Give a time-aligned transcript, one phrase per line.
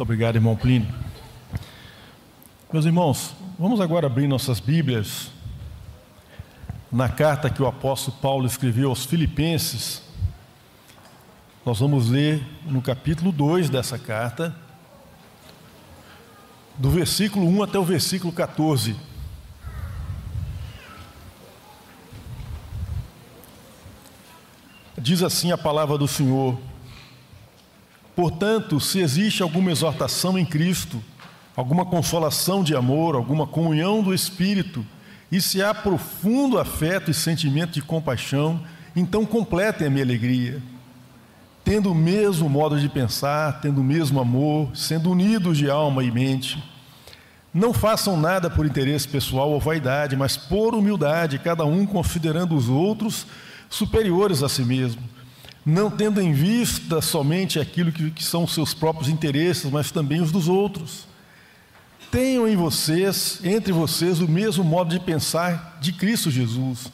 [0.00, 0.88] Muito obrigado, irmão Plínio.
[2.72, 5.30] Meus irmãos, vamos agora abrir nossas Bíblias
[6.90, 10.00] na carta que o apóstolo Paulo escreveu aos Filipenses.
[11.66, 14.56] Nós vamos ler no capítulo 2 dessa carta,
[16.78, 18.96] do versículo 1 até o versículo 14.
[24.96, 26.58] Diz assim a palavra do Senhor:
[28.14, 31.02] Portanto, se existe alguma exortação em Cristo,
[31.56, 34.84] alguma consolação de amor, alguma comunhão do Espírito,
[35.30, 38.60] e se há profundo afeto e sentimento de compaixão,
[38.96, 40.60] então completem a minha alegria.
[41.62, 46.10] Tendo o mesmo modo de pensar, tendo o mesmo amor, sendo unidos de alma e
[46.10, 46.62] mente.
[47.54, 52.68] Não façam nada por interesse pessoal ou vaidade, mas por humildade, cada um considerando os
[52.68, 53.26] outros
[53.68, 55.19] superiores a si mesmo
[55.64, 60.20] não tendo em vista somente aquilo que, que são os seus próprios interesses, mas também
[60.20, 61.06] os dos outros.
[62.10, 66.90] Tenham em vocês, entre vocês, o mesmo modo de pensar de Cristo Jesus,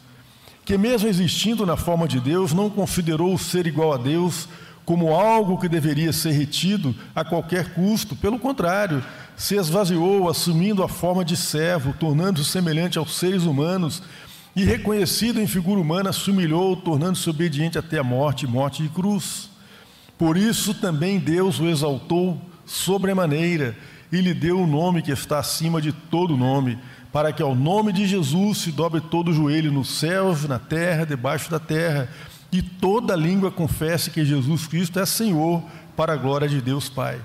[0.64, 4.48] que, mesmo existindo na forma de Deus, não considerou o ser igual a Deus
[4.84, 9.02] como algo que deveria ser retido a qualquer custo, pelo contrário,
[9.36, 14.02] se esvaziou, assumindo a forma de servo, tornando-se semelhante aos seres humanos
[14.56, 19.50] e reconhecido em figura humana, se humilhou, tornando-se obediente até a morte, morte de cruz.
[20.16, 23.76] Por isso também Deus o exaltou sobremaneira
[24.10, 26.78] e lhe deu o nome que está acima de todo nome,
[27.12, 31.04] para que ao nome de Jesus se dobre todo o joelho nos céus, na terra,
[31.04, 32.08] debaixo da terra,
[32.50, 35.62] e toda língua confesse que Jesus Cristo é Senhor,
[35.94, 37.20] para a glória de Deus Pai.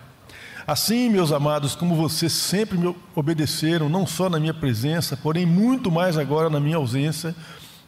[0.65, 5.91] Assim, meus amados, como vocês sempre me obedeceram, não só na minha presença, porém muito
[5.91, 7.35] mais agora na minha ausência,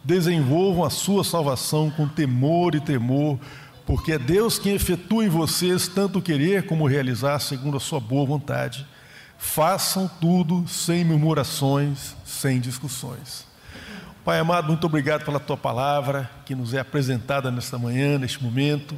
[0.04, 3.40] desenvolvam a sua salvação com temor e temor,
[3.86, 8.26] porque é Deus quem efetua em vocês tanto querer como realizar segundo a sua boa
[8.26, 8.88] vontade.
[9.38, 13.46] Façam tudo sem murmurações, sem discussões.
[14.24, 18.96] Pai amado, muito obrigado pela tua palavra que nos é apresentada nesta manhã, neste momento.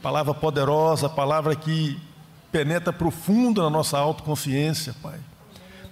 [0.00, 1.98] Palavra poderosa, palavra que
[2.56, 5.20] penetra profundo na nossa autoconsciência, Pai.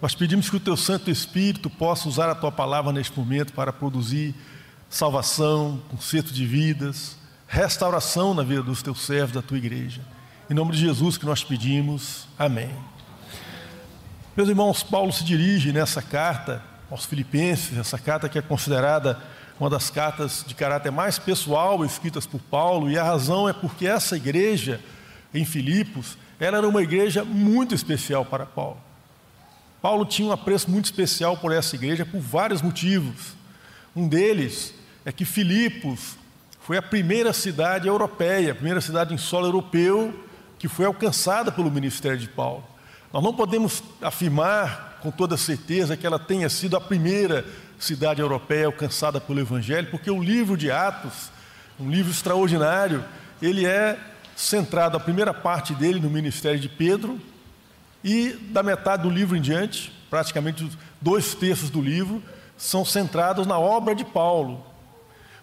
[0.01, 3.71] Nós pedimos que o Teu Santo Espírito possa usar a Tua palavra neste momento para
[3.71, 4.35] produzir
[4.89, 10.01] salvação, conserto de vidas, restauração na vida dos Teus servos, da Tua igreja.
[10.49, 12.27] Em nome de Jesus que nós pedimos.
[12.39, 12.71] Amém.
[14.35, 19.21] Meus irmãos, Paulo se dirige nessa carta aos Filipenses, essa carta que é considerada
[19.61, 23.87] uma das cartas de caráter mais pessoal escritas por Paulo, e a razão é porque
[23.87, 24.81] essa igreja
[25.35, 28.79] em Filipos ela era uma igreja muito especial para Paulo.
[29.81, 33.35] Paulo tinha um apreço muito especial por essa igreja por vários motivos.
[33.95, 34.75] Um deles
[35.05, 36.17] é que Filipos
[36.61, 40.25] foi a primeira cidade europeia, a primeira cidade em solo europeu
[40.59, 42.65] que foi alcançada pelo ministério de Paulo.
[43.13, 47.45] Nós não podemos afirmar com toda certeza que ela tenha sido a primeira
[47.79, 51.31] cidade europeia alcançada pelo Evangelho, porque o livro de Atos,
[51.79, 53.05] um livro extraordinário,
[53.43, 53.99] ele é
[54.37, 57.21] centrado a primeira parte dele no ministério de Pedro,
[58.05, 60.69] e da metade do livro em diante, praticamente
[61.01, 62.23] dois terços do livro,
[62.57, 64.65] são centrados na obra de Paulo.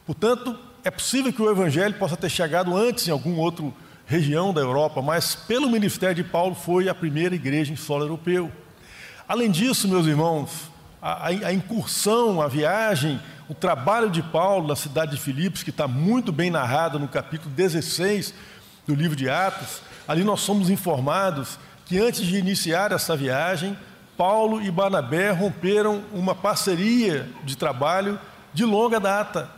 [0.05, 3.65] Portanto, é possível que o Evangelho possa ter chegado antes em alguma outra
[4.05, 8.51] região da Europa, mas pelo ministério de Paulo foi a primeira igreja em solo europeu.
[9.27, 10.51] Além disso, meus irmãos,
[11.01, 13.19] a, a incursão, a viagem,
[13.49, 17.53] o trabalho de Paulo na cidade de Filipos, que está muito bem narrado no capítulo
[17.55, 18.33] 16
[18.87, 23.77] do livro de Atos, ali nós somos informados que antes de iniciar essa viagem,
[24.17, 28.19] Paulo e Barnabé romperam uma parceria de trabalho
[28.53, 29.49] de longa data.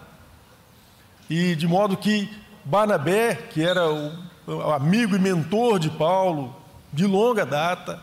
[1.30, 2.30] E de modo que
[2.66, 6.56] Barnabé, que era o amigo e mentor de Paulo
[6.92, 8.00] de longa data,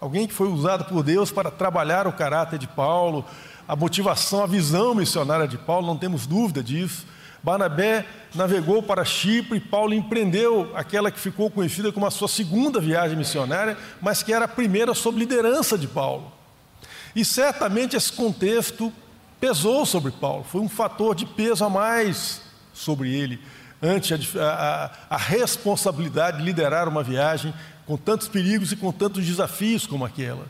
[0.00, 3.24] alguém que foi usado por Deus para trabalhar o caráter de Paulo,
[3.66, 7.06] a motivação, a visão missionária de Paulo, não temos dúvida disso.
[7.42, 8.04] Barnabé
[8.34, 13.16] navegou para Chipre e Paulo empreendeu aquela que ficou conhecida como a sua segunda viagem
[13.16, 16.32] missionária, mas que era a primeira sob liderança de Paulo.
[17.14, 18.92] E certamente esse contexto
[19.40, 22.42] pesou sobre Paulo, foi um fator de peso a mais
[22.74, 23.40] sobre ele,
[23.80, 27.54] ante a, a, a responsabilidade de liderar uma viagem
[27.86, 30.46] com tantos perigos e com tantos desafios como aquela.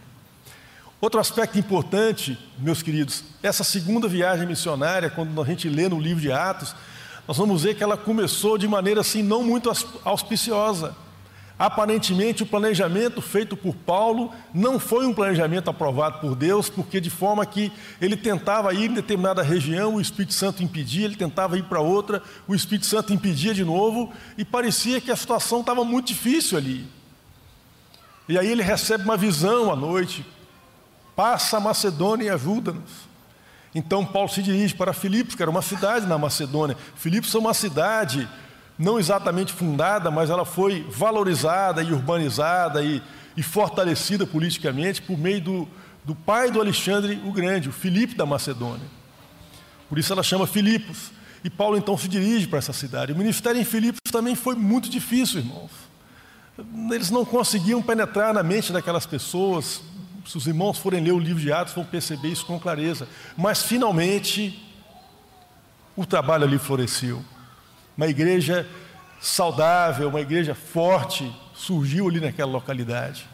[1.00, 6.20] Outro aspecto importante, meus queridos, essa segunda viagem missionária, quando a gente lê no livro
[6.20, 6.74] de Atos,
[7.26, 9.70] nós vamos ver que ela começou de maneira assim não muito
[10.04, 10.96] auspiciosa.
[11.56, 17.10] Aparentemente, o planejamento feito por Paulo não foi um planejamento aprovado por Deus, porque de
[17.10, 17.70] forma que
[18.00, 22.22] ele tentava ir em determinada região, o Espírito Santo impedia, ele tentava ir para outra,
[22.46, 26.86] o Espírito Santo impedia de novo, e parecia que a situação estava muito difícil ali.
[28.28, 30.24] E aí ele recebe uma visão à noite,
[31.18, 33.08] passa a Macedônia e ajuda-nos.
[33.74, 36.76] Então Paulo se dirige para Filipos, que era uma cidade na Macedônia.
[36.94, 38.28] Filipos é uma cidade
[38.78, 43.02] não exatamente fundada, mas ela foi valorizada e urbanizada e,
[43.36, 45.68] e fortalecida politicamente por meio do,
[46.04, 48.86] do pai do Alexandre o Grande, o Filipe da Macedônia.
[49.88, 51.10] Por isso ela chama Filipos.
[51.42, 53.12] E Paulo então se dirige para essa cidade.
[53.12, 55.72] O ministério em Filipos também foi muito difícil, irmãos.
[56.92, 59.82] Eles não conseguiam penetrar na mente daquelas pessoas.
[60.28, 63.08] Se os irmãos forem ler o livro de Atos, vão perceber isso com clareza.
[63.34, 64.62] Mas finalmente,
[65.96, 67.24] o trabalho ali floresceu.
[67.96, 68.68] Uma igreja
[69.18, 73.26] saudável, uma igreja forte surgiu ali naquela localidade.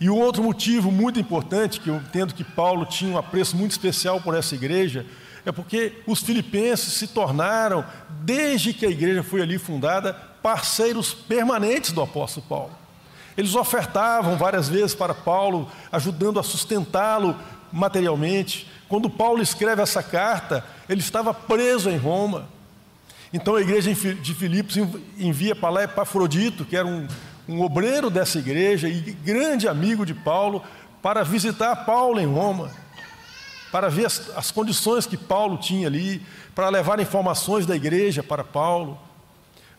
[0.00, 3.70] E um outro motivo muito importante, que eu entendo que Paulo tinha um apreço muito
[3.70, 5.06] especial por essa igreja,
[5.46, 7.84] é porque os filipenses se tornaram,
[8.22, 12.83] desde que a igreja foi ali fundada, parceiros permanentes do apóstolo Paulo.
[13.36, 17.36] Eles ofertavam várias vezes para Paulo, ajudando a sustentá-lo
[17.72, 18.70] materialmente.
[18.88, 22.48] Quando Paulo escreve essa carta, ele estava preso em Roma.
[23.32, 24.76] Então a igreja de Filipos
[25.18, 27.08] envia para lá Epafrodito, que era um,
[27.48, 30.62] um obreiro dessa igreja e grande amigo de Paulo,
[31.02, 32.70] para visitar Paulo em Roma
[33.74, 36.22] para ver as, as condições que Paulo tinha ali,
[36.54, 38.96] para levar informações da igreja para Paulo.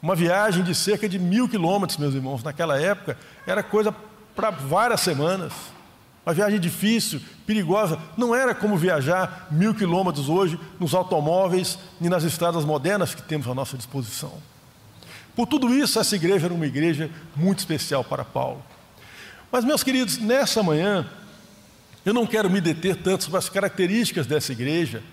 [0.02, 3.96] Uma viagem de cerca de mil quilômetros, meus irmãos, naquela época, era coisa
[4.36, 5.54] para várias semanas.
[6.26, 12.24] Uma viagem difícil, perigosa, não era como viajar mil quilômetros hoje nos automóveis e nas
[12.24, 14.34] estradas modernas que temos à nossa disposição.
[15.36, 18.64] Por tudo isso, essa igreja era uma igreja muito especial para Paulo.
[19.52, 21.06] Mas, meus queridos, nessa manhã,
[22.06, 25.04] eu não quero me deter tanto sobre as características dessa igreja.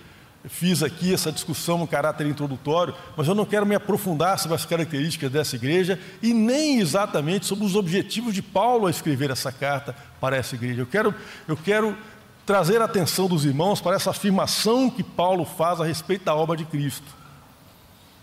[0.45, 4.65] Fiz aqui essa discussão no caráter introdutório, mas eu não quero me aprofundar sobre as
[4.65, 9.95] características dessa igreja e nem exatamente sobre os objetivos de Paulo a escrever essa carta
[10.19, 10.81] para essa igreja.
[10.81, 11.15] Eu quero,
[11.47, 11.97] eu quero
[12.45, 16.57] trazer a atenção dos irmãos para essa afirmação que Paulo faz a respeito da obra
[16.57, 17.07] de Cristo.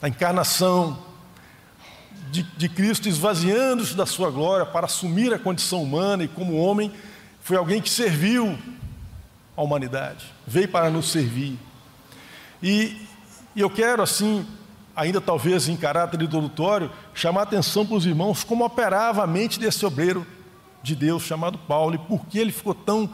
[0.02, 0.99] A encarnação
[2.31, 6.93] de, de Cristo esvaziando-se da sua glória para assumir a condição humana e como homem
[7.40, 8.58] foi alguém que serviu
[9.56, 11.58] a humanidade, veio para nos servir.
[12.62, 12.96] E,
[13.56, 14.46] eu quero, assim,
[14.94, 19.58] ainda talvez em caráter introdutório, chamar a atenção para os irmãos como operava a mente
[19.58, 20.26] desse obreiro
[20.82, 23.10] de Deus chamado Paulo e por que ele ficou tão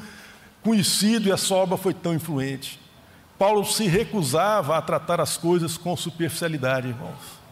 [0.63, 2.81] conhecido e a sua obra foi tão influente.
[3.39, 7.46] Paulo se recusava a tratar as coisas com superficialidade, irmãos.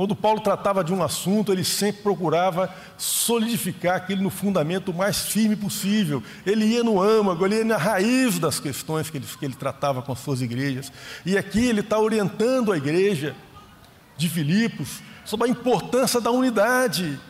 [0.00, 5.54] Quando Paulo tratava de um assunto, ele sempre procurava solidificar aquilo no fundamento mais firme
[5.54, 6.22] possível.
[6.46, 10.00] Ele ia no âmago, ele ia na raiz das questões que ele, que ele tratava
[10.00, 10.90] com as suas igrejas.
[11.26, 13.36] E aqui ele está orientando a igreja
[14.16, 17.20] de Filipos sobre a importância da unidade.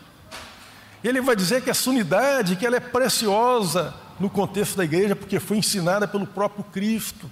[1.03, 5.41] Ele vai dizer que essa unidade, que ela é preciosa no contexto da igreja, porque
[5.41, 7.29] foi ensinada pelo próprio Cristo.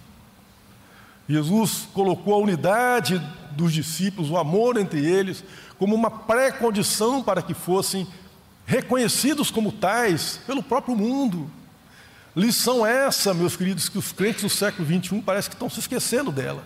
[1.28, 3.22] Jesus colocou a unidade
[3.58, 5.44] dos discípulos, o amor entre eles,
[5.78, 8.06] como uma pré-condição para que fossem
[8.64, 11.50] reconhecidos como tais pelo próprio mundo.
[12.36, 16.30] Lição essa, meus queridos, que os crentes do século XXI parece que estão se esquecendo
[16.30, 16.62] dela.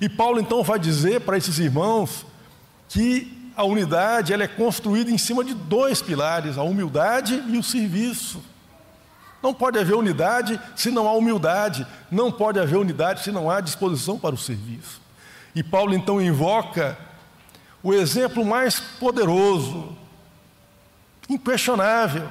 [0.00, 2.24] E Paulo então vai dizer para esses irmãos
[2.88, 7.62] que a unidade ela é construída em cima de dois pilares, a humildade e o
[7.62, 8.40] serviço.
[9.42, 13.60] Não pode haver unidade se não há humildade, não pode haver unidade se não há
[13.60, 15.05] disposição para o serviço.
[15.56, 16.98] E Paulo então invoca
[17.82, 19.96] o exemplo mais poderoso,
[21.30, 22.28] inquestionável,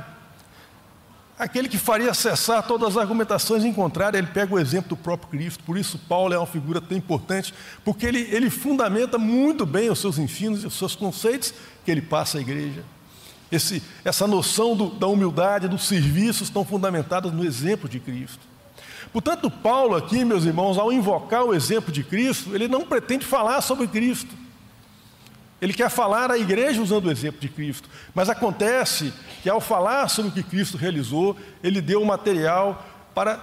[1.38, 5.28] aquele que faria cessar todas as argumentações em contrário, ele pega o exemplo do próprio
[5.30, 5.64] Cristo.
[5.64, 7.52] Por isso, Paulo é uma figura tão importante,
[7.84, 11.52] porque ele, ele fundamenta muito bem os seus ensinos e os seus conceitos
[11.84, 12.84] que ele passa à igreja.
[13.52, 18.55] Esse, essa noção do, da humildade, do serviço, estão fundamentadas no exemplo de Cristo.
[19.16, 23.62] Portanto, Paulo aqui, meus irmãos, ao invocar o exemplo de Cristo, ele não pretende falar
[23.62, 24.36] sobre Cristo.
[25.62, 27.90] Ele quer falar à igreja usando o exemplo de Cristo.
[28.14, 33.38] Mas acontece que ao falar sobre o que Cristo realizou, ele deu um material para,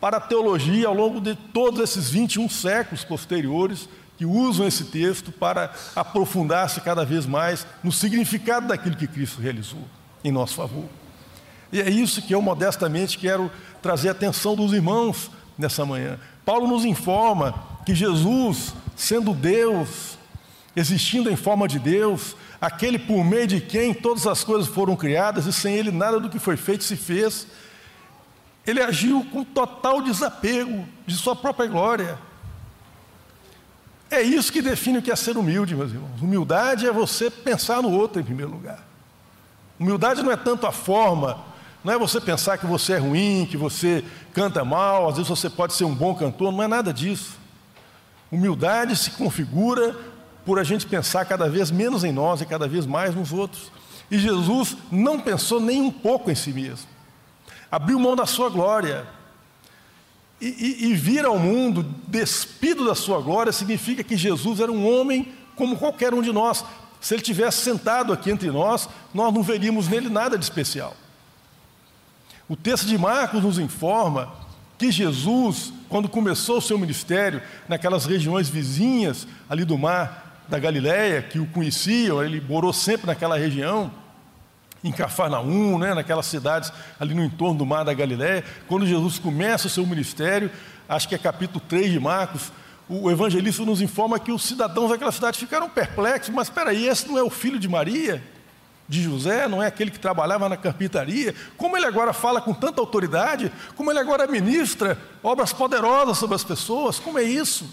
[0.00, 5.30] para a teologia ao longo de todos esses 21 séculos posteriores, que usam esse texto
[5.30, 9.84] para aprofundar-se cada vez mais no significado daquilo que Cristo realizou
[10.24, 10.88] em nosso favor.
[11.72, 13.50] E é isso que eu modestamente quero
[13.82, 16.18] trazer a atenção dos irmãos nessa manhã.
[16.44, 20.18] Paulo nos informa que Jesus, sendo Deus,
[20.74, 25.46] existindo em forma de Deus, aquele por meio de quem todas as coisas foram criadas
[25.46, 27.46] e sem ele nada do que foi feito se fez,
[28.66, 32.18] ele agiu com total desapego de sua própria glória.
[34.10, 36.20] É isso que define o que é ser humilde, meus irmãos.
[36.20, 38.86] Humildade é você pensar no outro em primeiro lugar.
[39.78, 41.44] Humildade não é tanto a forma,
[41.84, 45.48] não é você pensar que você é ruim, que você canta mal, às vezes você
[45.48, 47.38] pode ser um bom cantor, não é nada disso.
[48.30, 49.96] Humildade se configura
[50.44, 53.70] por a gente pensar cada vez menos em nós e cada vez mais nos outros.
[54.10, 56.86] E Jesus não pensou nem um pouco em si mesmo.
[57.70, 59.06] Abriu mão da sua glória.
[60.40, 64.88] E, e, e vir ao mundo despido da sua glória significa que Jesus era um
[64.88, 66.64] homem como qualquer um de nós.
[67.00, 70.96] Se ele tivesse sentado aqui entre nós, nós não veríamos nele nada de especial.
[72.48, 74.32] O texto de Marcos nos informa
[74.78, 81.20] que Jesus, quando começou o seu ministério naquelas regiões vizinhas ali do mar da Galiléia,
[81.20, 83.92] que o conheciam, ele morou sempre naquela região,
[84.82, 89.66] em Cafarnaum, né, naquelas cidades ali no entorno do mar da Galiléia, quando Jesus começa
[89.66, 90.50] o seu ministério,
[90.88, 92.50] acho que é capítulo 3 de Marcos,
[92.88, 97.06] o evangelista nos informa que os cidadãos daquela cidade ficaram perplexos, mas espera aí, esse
[97.08, 98.22] não é o filho de Maria?
[98.88, 101.34] De José, não é aquele que trabalhava na carpintaria?
[101.58, 103.52] Como ele agora fala com tanta autoridade?
[103.76, 106.98] Como ele agora ministra obras poderosas sobre as pessoas?
[106.98, 107.68] Como é isso?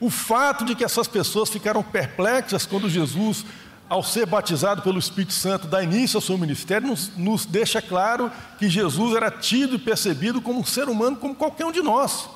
[0.00, 3.44] O fato de que essas pessoas ficaram perplexas quando Jesus
[3.92, 8.32] ao ser batizado pelo Espírito Santo, dá início ao seu ministério, nos, nos deixa claro
[8.58, 12.26] que Jesus era tido e percebido como um ser humano, como qualquer um de nós.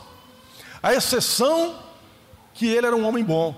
[0.83, 1.75] A exceção
[2.53, 3.57] que ele era um homem bom.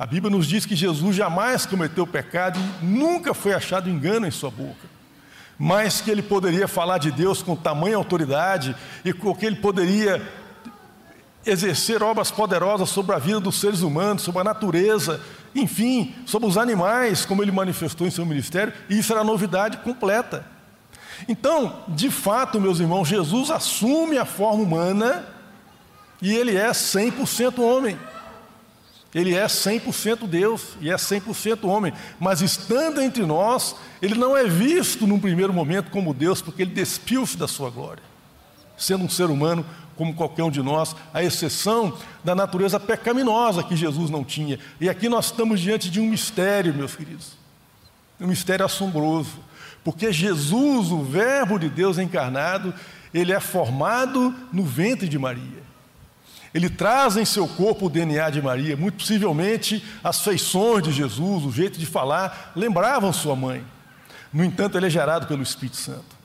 [0.00, 4.30] A Bíblia nos diz que Jesus jamais cometeu pecado e nunca foi achado engano em
[4.30, 4.88] sua boca.
[5.58, 10.26] Mas que ele poderia falar de Deus com tamanha autoridade e que ele poderia
[11.44, 15.20] exercer obras poderosas sobre a vida dos seres humanos, sobre a natureza,
[15.54, 20.46] enfim, sobre os animais, como ele manifestou em seu ministério, e isso era novidade completa.
[21.28, 25.26] Então, de fato, meus irmãos, Jesus assume a forma humana
[26.22, 27.98] e ele é 100% homem.
[29.14, 34.44] Ele é 100% Deus e é 100% homem, mas estando entre nós, ele não é
[34.44, 38.02] visto num primeiro momento como Deus, porque ele despiu-se da sua glória,
[38.76, 43.76] sendo um ser humano como qualquer um de nós, à exceção da natureza pecaminosa que
[43.76, 44.58] Jesus não tinha.
[44.80, 47.32] E aqui nós estamos diante de um mistério, meus queridos,
[48.18, 49.38] um mistério assombroso,
[49.84, 52.72] porque Jesus, o Verbo de Deus encarnado,
[53.12, 55.59] ele é formado no ventre de Maria.
[56.52, 61.44] Ele traz em seu corpo o DNA de Maria, muito possivelmente as feições de Jesus,
[61.44, 63.64] o jeito de falar, lembravam sua mãe.
[64.32, 66.18] No entanto, ele é gerado pelo Espírito Santo.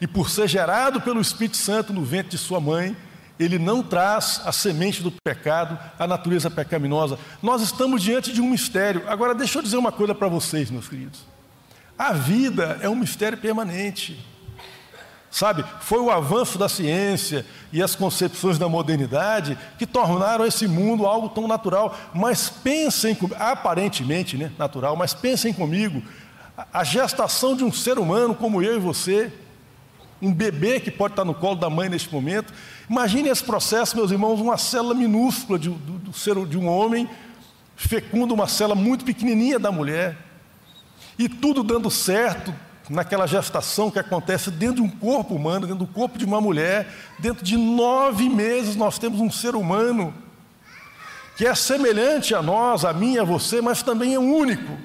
[0.00, 2.96] E por ser gerado pelo Espírito Santo no ventre de sua mãe,
[3.38, 7.18] ele não traz a semente do pecado, a natureza pecaminosa.
[7.42, 9.08] Nós estamos diante de um mistério.
[9.08, 11.20] Agora, deixa eu dizer uma coisa para vocês, meus queridos.
[11.96, 14.24] A vida é um mistério permanente.
[15.30, 21.04] Sabe, foi o avanço da ciência e as concepções da modernidade que tornaram esse mundo
[21.04, 21.96] algo tão natural.
[22.14, 26.02] Mas pensem, aparentemente né, natural, mas pensem comigo,
[26.72, 29.30] a gestação de um ser humano como eu e você,
[30.20, 32.52] um bebê que pode estar no colo da mãe neste momento.
[32.88, 37.08] Imagine esse processo, meus irmãos, uma célula minúscula de, do, ser, de um homem
[37.76, 40.16] fecunda uma célula muito pequenininha da mulher.
[41.18, 42.52] E tudo dando certo
[42.88, 46.88] naquela gestação que acontece dentro de um corpo humano, dentro do corpo de uma mulher.
[47.18, 50.14] Dentro de nove meses nós temos um ser humano
[51.36, 54.76] que é semelhante a nós, a mim, a você, mas também é único.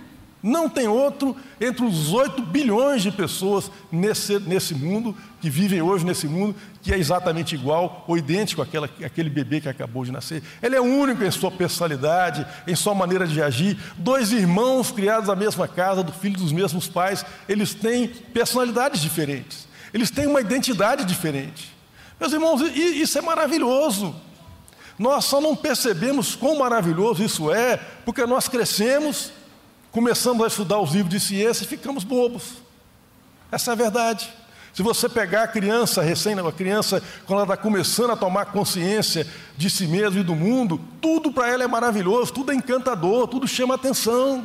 [0.44, 6.06] Não tem outro entre os 8 bilhões de pessoas nesse, nesse mundo, que vivem hoje
[6.06, 10.44] nesse mundo, que é exatamente igual ou idêntico àquela, àquele bebê que acabou de nascer.
[10.62, 13.78] Ele é único em sua personalidade, em sua maneira de agir.
[13.98, 19.66] Dois irmãos criados na mesma casa, do filho dos mesmos pais, eles têm personalidades diferentes,
[19.94, 21.74] eles têm uma identidade diferente.
[22.20, 24.14] Meus irmãos, isso é maravilhoso.
[25.00, 29.32] Nós só não percebemos quão maravilhoso isso é, porque nós crescemos
[29.94, 32.56] começamos a estudar os livros de ciência e ficamos bobos.
[33.52, 34.34] Essa é a verdade.
[34.74, 39.28] Se você pegar a criança, recém, a criança, quando ela está começando a tomar consciência
[39.56, 43.48] de si mesma e do mundo, tudo para ela é maravilhoso, tudo é encantador, tudo
[43.48, 44.44] chama atenção.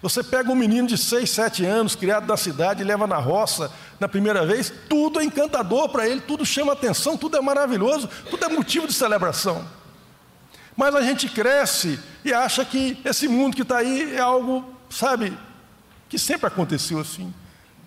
[0.00, 3.70] Você pega um menino de 6, 7 anos, criado na cidade, e leva na roça
[4.00, 8.42] na primeira vez, tudo é encantador para ele, tudo chama atenção, tudo é maravilhoso, tudo
[8.42, 9.75] é motivo de celebração.
[10.76, 15.36] Mas a gente cresce e acha que esse mundo que está aí é algo, sabe,
[16.08, 17.32] que sempre aconteceu assim.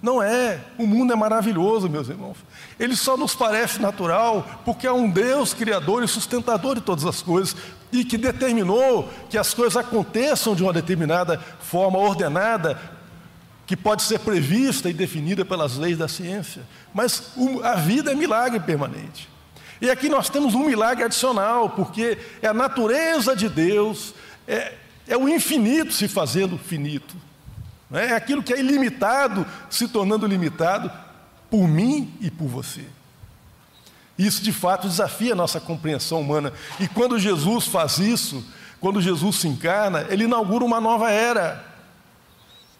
[0.02, 0.62] Não é.
[0.78, 2.38] O mundo é maravilhoso, meus irmãos.
[2.80, 7.22] Ele só nos parece natural porque é um Deus criador e sustentador de todas as
[7.22, 7.56] coisas
[7.92, 12.80] e que determinou que as coisas aconteçam de uma determinada forma ordenada,
[13.68, 16.64] que pode ser prevista e definida pelas leis da ciência.
[16.94, 19.30] Mas a vida é milagre permanente.
[19.82, 24.14] E aqui nós temos um milagre adicional, porque é a natureza de Deus,
[24.48, 24.74] é,
[25.08, 27.16] é o infinito se fazendo finito.
[27.92, 30.92] É aquilo que é ilimitado se tornando limitado
[31.50, 32.86] por mim e por você.
[34.18, 36.52] Isso de fato desafia a nossa compreensão humana.
[36.80, 38.46] E quando Jesus faz isso,
[38.80, 41.66] quando Jesus se encarna, ele inaugura uma nova era.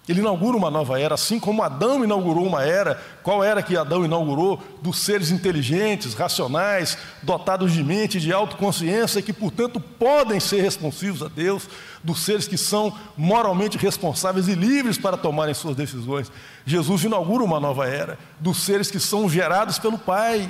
[0.10, 3.00] Ele inaugura uma nova era, assim como Adão inaugurou uma era.
[3.22, 4.60] Qual era que Adão inaugurou?
[4.82, 11.28] Dos seres inteligentes, racionais, dotados de mente, de autoconsciência, que, portanto, podem ser responsivos a
[11.28, 11.70] Deus,
[12.04, 16.32] dos seres que são moralmente responsáveis e livres para tomarem suas decisões.
[16.66, 20.50] Jesus inaugura uma nova era, dos seres que são gerados pelo Pai.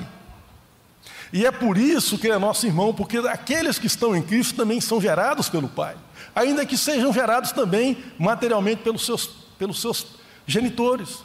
[1.34, 4.56] E é por isso que ele é nosso irmão, porque aqueles que estão em Cristo
[4.56, 5.96] também são gerados pelo Pai,
[6.34, 10.06] ainda que sejam gerados também materialmente pelos seus, pelos seus
[10.46, 11.18] genitores.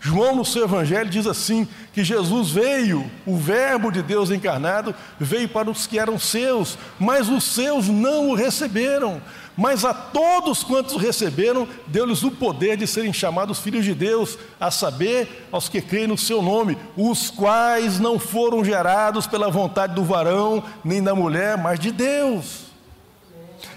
[0.00, 5.48] João, no seu evangelho, diz assim: que Jesus veio, o Verbo de Deus encarnado, veio
[5.48, 9.22] para os que eram seus, mas os seus não o receberam.
[9.54, 14.70] Mas a todos quantos receberam, deu-lhes o poder de serem chamados filhos de Deus, a
[14.70, 20.02] saber, aos que creem no seu nome, os quais não foram gerados pela vontade do
[20.02, 22.72] varão, nem da mulher, mas de Deus.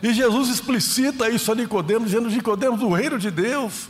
[0.02, 3.90] E Jesus explicita isso a Nicodemos, dizendo: Nicodemos, o reino de Deus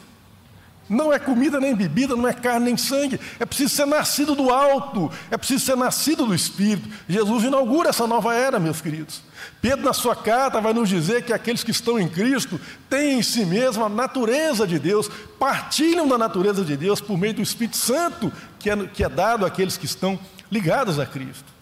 [0.88, 3.20] não é comida nem bebida, não é carne nem sangue.
[3.40, 6.88] É preciso ser nascido do alto, é preciso ser nascido do Espírito.
[7.08, 9.22] Jesus inaugura essa nova era, meus queridos.
[9.62, 13.24] Pedro, na sua carta, vai nos dizer que aqueles que estão em Cristo têm em
[13.24, 17.78] si mesmo a natureza de Deus, partilham da natureza de Deus por meio do Espírito
[17.78, 20.20] Santo que é, que é dado àqueles que estão
[20.52, 21.56] ligados a Cristo.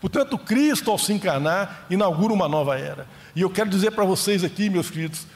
[0.00, 3.06] Portanto, Cristo, ao se encarnar, inaugura uma nova era.
[3.34, 5.26] E eu quero dizer para vocês aqui, meus queridos,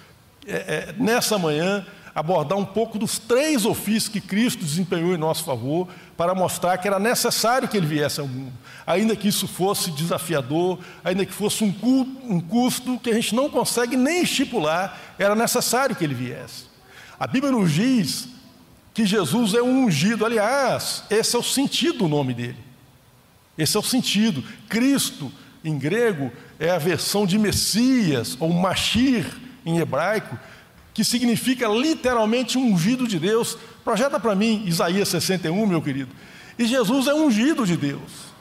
[0.47, 1.85] é, é, nessa manhã,
[2.15, 6.87] abordar um pouco dos três ofícios que Cristo desempenhou em nosso favor, para mostrar que
[6.87, 8.53] era necessário que ele viesse ao mundo,
[8.87, 13.35] ainda que isso fosse desafiador, ainda que fosse um, culto, um custo que a gente
[13.35, 16.67] não consegue nem estipular, era necessário que ele viesse.
[17.19, 18.29] A Bíblia nos diz
[18.93, 22.59] que Jesus é um ungido, aliás, esse é o sentido do nome dele.
[23.57, 24.45] Esse é o sentido.
[24.69, 25.33] Cristo,
[25.65, 29.27] em grego, é a versão de Messias, ou Machir,
[29.65, 30.39] em hebraico,
[30.95, 33.57] que significa literalmente ungido de Deus.
[33.85, 36.11] Projeta para mim Isaías 61, meu querido.
[36.59, 38.33] E Jesus é ungido de Deus.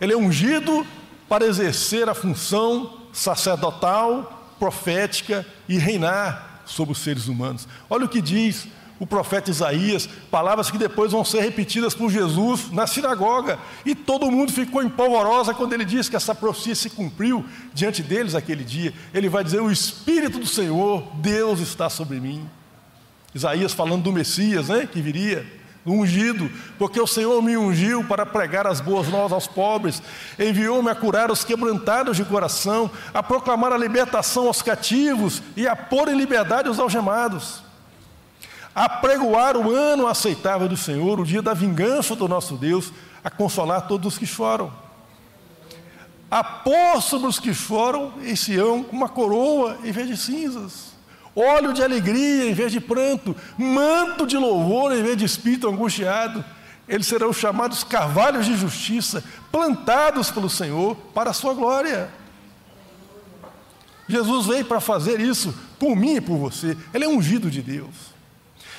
[0.00, 0.86] Ele é ungido
[1.28, 7.66] para exercer a função sacerdotal, profética e reinar sobre os seres humanos.
[7.88, 8.66] Olha o que diz
[8.98, 13.58] o profeta Isaías, palavras que depois vão ser repetidas por Jesus na sinagoga.
[13.84, 18.02] E todo mundo ficou em polvorosa quando ele disse que essa profecia se cumpriu diante
[18.02, 18.94] deles aquele dia.
[19.12, 22.48] Ele vai dizer: O Espírito do Senhor, Deus está sobre mim.
[23.34, 25.44] Isaías falando do Messias, né, que viria,
[25.84, 30.00] do ungido, porque o Senhor me ungiu para pregar as boas novas aos pobres,
[30.38, 35.74] enviou-me a curar os quebrantados de coração, a proclamar a libertação aos cativos e a
[35.74, 37.63] pôr em liberdade os algemados
[38.74, 43.30] a pregoar o ano aceitável do Senhor, o dia da vingança do nosso Deus, a
[43.30, 44.72] consolar todos os que choram.
[46.28, 50.92] A pôr sobre os que choram em Sião uma coroa em vez de cinzas,
[51.36, 56.44] óleo de alegria em vez de pranto, manto de louvor em vez de espírito angustiado.
[56.88, 62.10] Eles serão chamados carvalhos de justiça, plantados pelo Senhor para a sua glória.
[64.08, 66.76] Jesus veio para fazer isso por mim e por você.
[66.92, 68.13] Ele é ungido de Deus.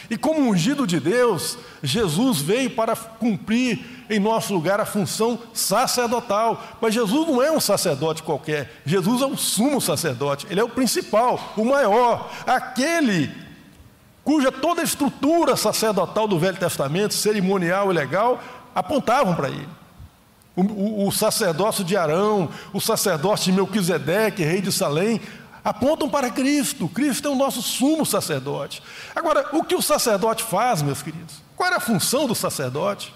[0.09, 6.61] E como ungido de Deus, Jesus veio para cumprir em nosso lugar a função sacerdotal.
[6.81, 10.69] Mas Jesus não é um sacerdote qualquer, Jesus é o sumo sacerdote, ele é o
[10.69, 13.45] principal, o maior, aquele
[14.23, 18.41] cuja toda a estrutura sacerdotal do Velho Testamento, cerimonial e legal,
[18.73, 19.69] apontavam para ele.
[20.55, 25.21] O, o, o, sacerdócio de Arão, o sacerdócio de Melquisedeque, rei de Salém,
[25.65, 26.87] apontam para Cristo.
[26.87, 28.83] Cristo é o nosso sumo sacerdote.
[29.15, 31.41] Agora, o que o sacerdote faz, meus queridos?
[31.55, 33.11] Qual é a função do sacerdote?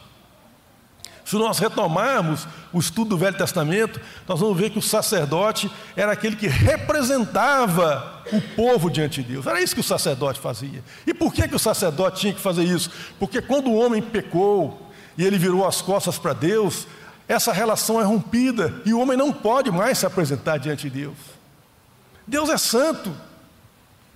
[1.23, 6.11] Se nós retomarmos o estudo do Velho Testamento, nós vamos ver que o sacerdote era
[6.11, 9.45] aquele que representava o povo diante de Deus.
[9.45, 10.83] Era isso que o sacerdote fazia.
[11.05, 12.89] E por que, que o sacerdote tinha que fazer isso?
[13.19, 16.87] Porque quando o homem pecou e ele virou as costas para Deus,
[17.27, 21.38] essa relação é rompida e o homem não pode mais se apresentar diante de Deus.
[22.29, 23.11] Deus é santo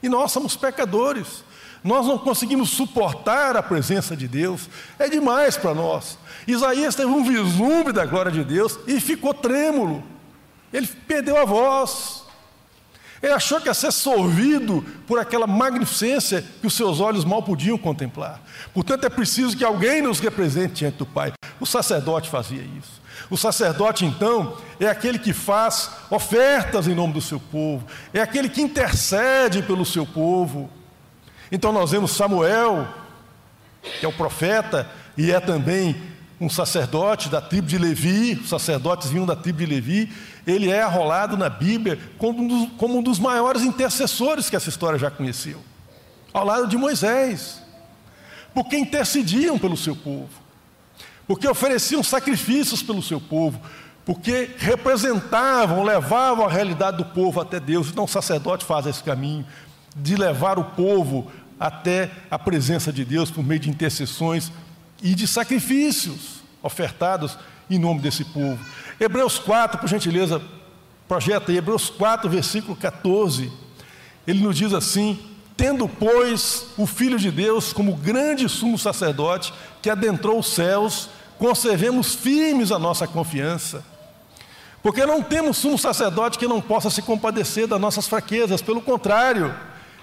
[0.01, 1.43] e nós somos pecadores.
[1.83, 6.17] Nós não conseguimos suportar a presença de Deus, é demais para nós.
[6.47, 10.01] Isaías teve um vislumbre da glória de Deus e ficou trêmulo,
[10.71, 12.23] ele perdeu a voz.
[13.21, 17.77] Ele achou que ia ser sorvido por aquela magnificência que os seus olhos mal podiam
[17.77, 18.41] contemplar.
[18.73, 21.31] Portanto, é preciso que alguém nos represente diante do Pai.
[21.57, 23.01] O sacerdote fazia isso.
[23.29, 28.49] O sacerdote, então, é aquele que faz ofertas em nome do seu povo, é aquele
[28.49, 30.69] que intercede pelo seu povo.
[31.51, 32.87] Então nós vemos Samuel,
[33.99, 35.95] que é o profeta e é também
[36.39, 40.11] um sacerdote da tribo de Levi, os sacerdotes vinham da tribo de Levi,
[40.45, 44.67] ele é arrolado na Bíblia como um, dos, como um dos maiores intercessores que essa
[44.67, 45.61] história já conheceu,
[46.33, 47.61] ao lado de Moisés,
[48.53, 50.42] porque intercediam pelo seu povo,
[51.27, 53.59] porque ofereciam sacrifícios pelo seu povo,
[54.05, 57.87] porque representavam, levavam a realidade do povo até Deus.
[57.87, 59.45] Então o sacerdote faz esse caminho
[59.95, 64.51] de levar o povo até a presença de Deus por meio de intercessões
[65.01, 67.37] e de sacrifícios ofertados
[67.69, 68.59] em nome desse povo.
[68.99, 70.41] Hebreus 4, por gentileza,
[71.07, 73.51] projeta aí, Hebreus 4, versículo 14.
[74.27, 75.19] Ele nos diz assim:
[75.55, 82.15] Tendo, pois, o Filho de Deus como grande sumo sacerdote que adentrou os céus, conservemos
[82.15, 83.83] firmes a nossa confiança.
[84.81, 89.55] Porque não temos sumo sacerdote que não possa se compadecer das nossas fraquezas, pelo contrário,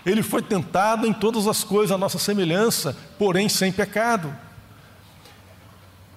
[0.06, 4.34] ele foi tentado em todas as coisas a nossa semelhança, porém sem pecado.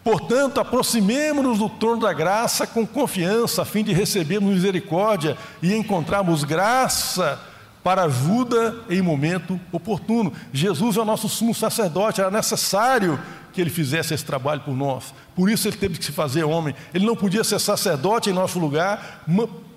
[0.04, 6.43] Portanto, aproximemo-nos do trono da graça com confiança, a fim de recebermos misericórdia e encontrarmos
[6.43, 7.39] graça
[7.84, 10.32] para ajuda em momento oportuno.
[10.54, 13.19] Jesus é o nosso sumo sacerdote, era necessário
[13.52, 15.13] que ele fizesse esse trabalho por nós.
[15.36, 16.74] Por isso ele teve que se fazer homem.
[16.93, 19.24] Ele não podia ser sacerdote em nosso lugar,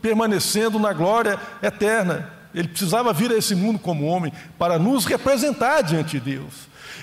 [0.01, 2.31] permanecendo na glória eterna.
[2.55, 6.55] Ele precisava vir a esse mundo como homem para nos representar diante de Deus.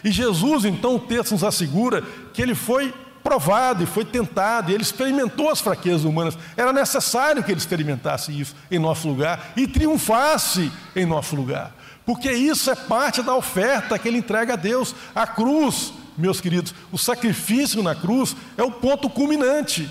[0.04, 4.74] E Jesus, então, o texto nos assegura que ele foi provado e foi tentado, e
[4.74, 6.38] ele experimentou as fraquezas humanas.
[6.58, 11.74] Era necessário que ele experimentasse isso em nosso lugar e triunfasse em nosso lugar,
[12.06, 14.94] porque isso é parte da oferta que ele entrega a Deus.
[15.16, 19.90] A cruz, meus queridos, o sacrifício na cruz é o ponto culminante,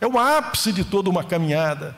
[0.00, 1.96] é o ápice de toda uma caminhada.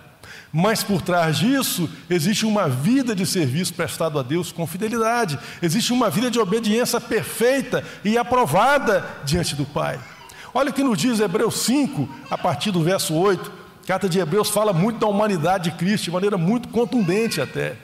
[0.53, 5.93] Mas por trás disso existe uma vida de serviço prestado a Deus com fidelidade, existe
[5.93, 9.99] uma vida de obediência perfeita e aprovada diante do Pai.
[10.53, 13.51] Olha o que nos diz Hebreus 5, a partir do verso 8.
[13.83, 17.77] A carta de Hebreus fala muito da humanidade de Cristo, de maneira muito contundente até.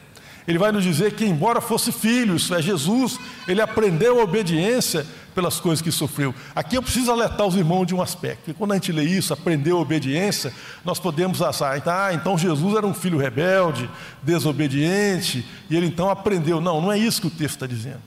[0.49, 5.07] Ele vai nos dizer que, embora fosse filho, isso é Jesus, ele aprendeu a obediência
[5.35, 6.35] pelas coisas que sofreu.
[6.57, 9.35] Aqui eu preciso alertar os irmãos de um aspecto, que quando a gente lê isso,
[9.35, 10.51] aprendeu a obediência,
[10.83, 13.91] nós podemos achar, ah, então Jesus era um filho rebelde,
[14.23, 16.63] desobediente, e ele então aprendeu.
[16.63, 18.01] Não, não é isso que o texto está dizendo.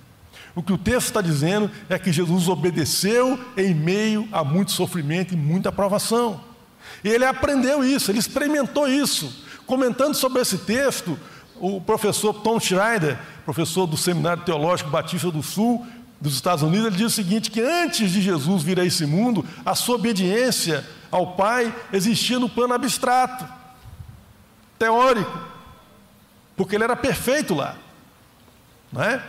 [0.56, 5.36] O que o texto está dizendo é que Jesus obedeceu em meio a muito sofrimento
[5.36, 6.41] e muita provação.
[7.04, 9.45] E ele aprendeu isso, ele experimentou isso.
[9.67, 11.17] Comentando sobre esse texto,
[11.62, 15.86] o professor Tom Schreider, professor do Seminário Teológico Batista do Sul,
[16.19, 19.45] dos Estados Unidos, ele diz o seguinte: que antes de Jesus vir a esse mundo,
[19.63, 23.45] a sua obediência ao Pai existia no plano abstrato,
[24.80, 25.39] teórico,
[26.58, 27.76] porque ele era perfeito lá,
[28.91, 29.24] não é?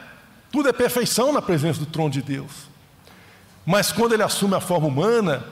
[0.50, 2.50] Tudo é perfeição na presença do trono de Deus.
[3.64, 5.44] Mas quando ele assume a forma humana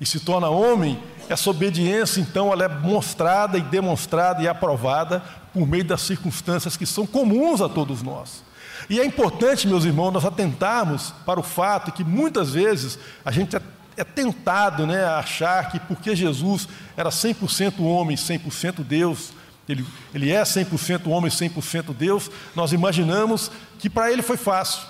[0.00, 5.64] e se torna homem, essa obediência então ela é mostrada e demonstrada e aprovada por
[5.64, 8.42] meio das circunstâncias que são comuns a todos nós.
[8.88, 13.54] E é importante, meus irmãos, nós atentarmos para o fato que muitas vezes a gente
[13.54, 13.62] é,
[13.96, 16.66] é tentado né, a achar que porque Jesus
[16.96, 19.32] era 100% homem, 100% Deus,
[19.68, 24.82] ele, ele é 100% homem, 100% Deus, nós imaginamos que para ele foi fácil.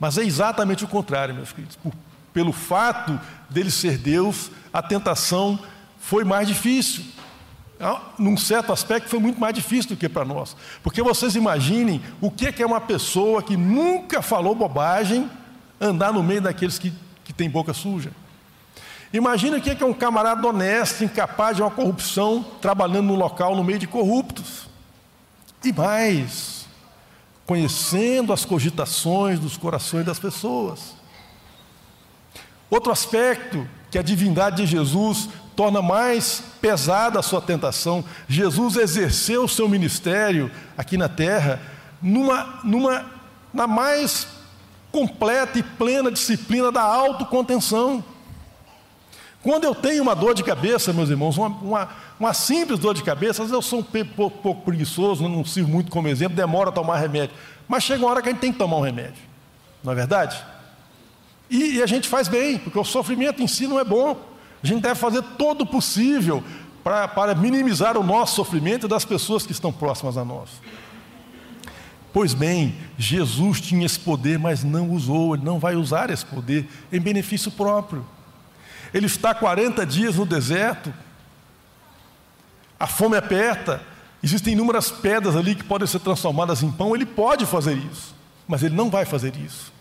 [0.00, 1.76] Mas é exatamente o contrário, meus queridos.
[1.76, 1.92] Por,
[2.32, 5.58] pelo fato dele ser Deus, a tentação
[5.98, 7.04] foi mais difícil.
[7.78, 10.56] Ah, num certo aspecto, foi muito mais difícil do que para nós.
[10.82, 15.28] Porque vocês imaginem o que é uma pessoa que nunca falou bobagem
[15.80, 16.92] andar no meio daqueles que,
[17.24, 18.12] que têm boca suja.
[19.12, 23.64] Imagina o que é um camarada honesto, incapaz de uma corrupção, trabalhando no local no
[23.64, 24.68] meio de corruptos.
[25.62, 26.66] E mais,
[27.44, 30.94] conhecendo as cogitações dos corações das pessoas.
[32.70, 38.02] Outro aspecto que a divindade de Jesus torna mais pesada a sua tentação.
[38.26, 41.60] Jesus exerceu o seu ministério aqui na terra
[42.00, 43.04] numa, numa,
[43.52, 44.26] na mais
[44.90, 48.02] completa e plena disciplina da autocontenção.
[49.42, 53.02] Quando eu tenho uma dor de cabeça, meus irmãos, uma, uma, uma simples dor de
[53.02, 56.70] cabeça, às vezes eu sou um pouco, pouco preguiçoso, não sirvo muito como exemplo, demora
[56.70, 57.36] a tomar remédio.
[57.68, 59.22] Mas chega uma hora que a gente tem que tomar um remédio,
[59.84, 60.42] não é verdade?
[61.52, 64.18] E, e a gente faz bem, porque o sofrimento em si não é bom.
[64.62, 66.42] A gente deve fazer todo o possível
[66.82, 70.48] para, para minimizar o nosso sofrimento das pessoas que estão próximas a nós.
[72.12, 76.66] Pois bem, Jesus tinha esse poder, mas não usou, ele não vai usar esse poder
[76.90, 78.06] em benefício próprio.
[78.92, 80.92] Ele está 40 dias no deserto,
[82.78, 83.80] a fome aperta,
[84.22, 88.14] Existem inúmeras pedras ali que podem ser transformadas em pão, ele pode fazer isso,
[88.46, 89.71] mas ele não vai fazer isso.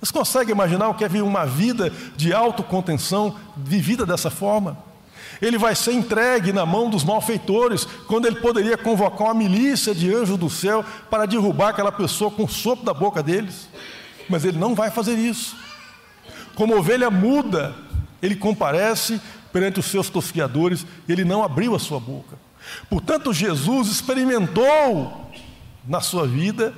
[0.00, 4.78] Você consegue imaginar o que é uma vida de autocontenção vivida dessa forma?
[5.40, 10.12] Ele vai ser entregue na mão dos malfeitores, quando ele poderia convocar uma milícia de
[10.12, 13.68] anjos do céu para derrubar aquela pessoa com o sopro da boca deles.
[14.28, 15.56] Mas ele não vai fazer isso.
[16.54, 17.74] Como ovelha muda,
[18.20, 19.20] ele comparece
[19.52, 22.36] perante os seus tosquiadores, ele não abriu a sua boca.
[22.90, 25.30] Portanto, Jesus experimentou
[25.86, 26.74] na sua vida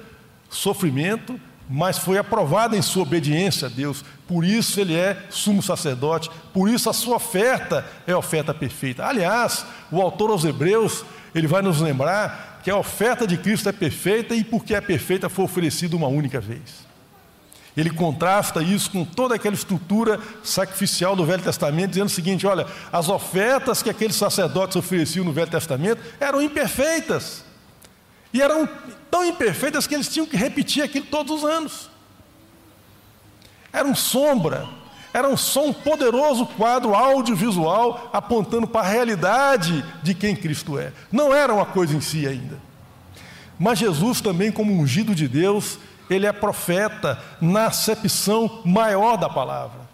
[0.48, 1.40] sofrimento,
[1.72, 4.04] mas foi aprovado em sua obediência a Deus.
[4.26, 9.06] Por isso ele é sumo sacerdote, por isso a sua oferta é oferta perfeita.
[9.06, 13.72] Aliás, o autor aos Hebreus, ele vai nos lembrar que a oferta de Cristo é
[13.72, 16.90] perfeita e porque é perfeita foi oferecida uma única vez.
[17.76, 22.66] Ele contrasta isso com toda aquela estrutura sacrificial do Velho Testamento, dizendo o seguinte: olha,
[22.92, 27.44] as ofertas que aqueles sacerdotes ofereciam no Velho Testamento eram imperfeitas.
[28.33, 28.69] E eram
[29.11, 31.90] tão imperfeitas que eles tinham que repetir aquilo todos os anos.
[33.73, 34.69] Era um sombra,
[35.12, 40.93] era um som poderoso quadro audiovisual apontando para a realidade de quem Cristo é.
[41.11, 42.59] Não era uma coisa em si ainda.
[43.59, 49.89] Mas Jesus também, como ungido de Deus, ele é profeta na acepção maior da palavra.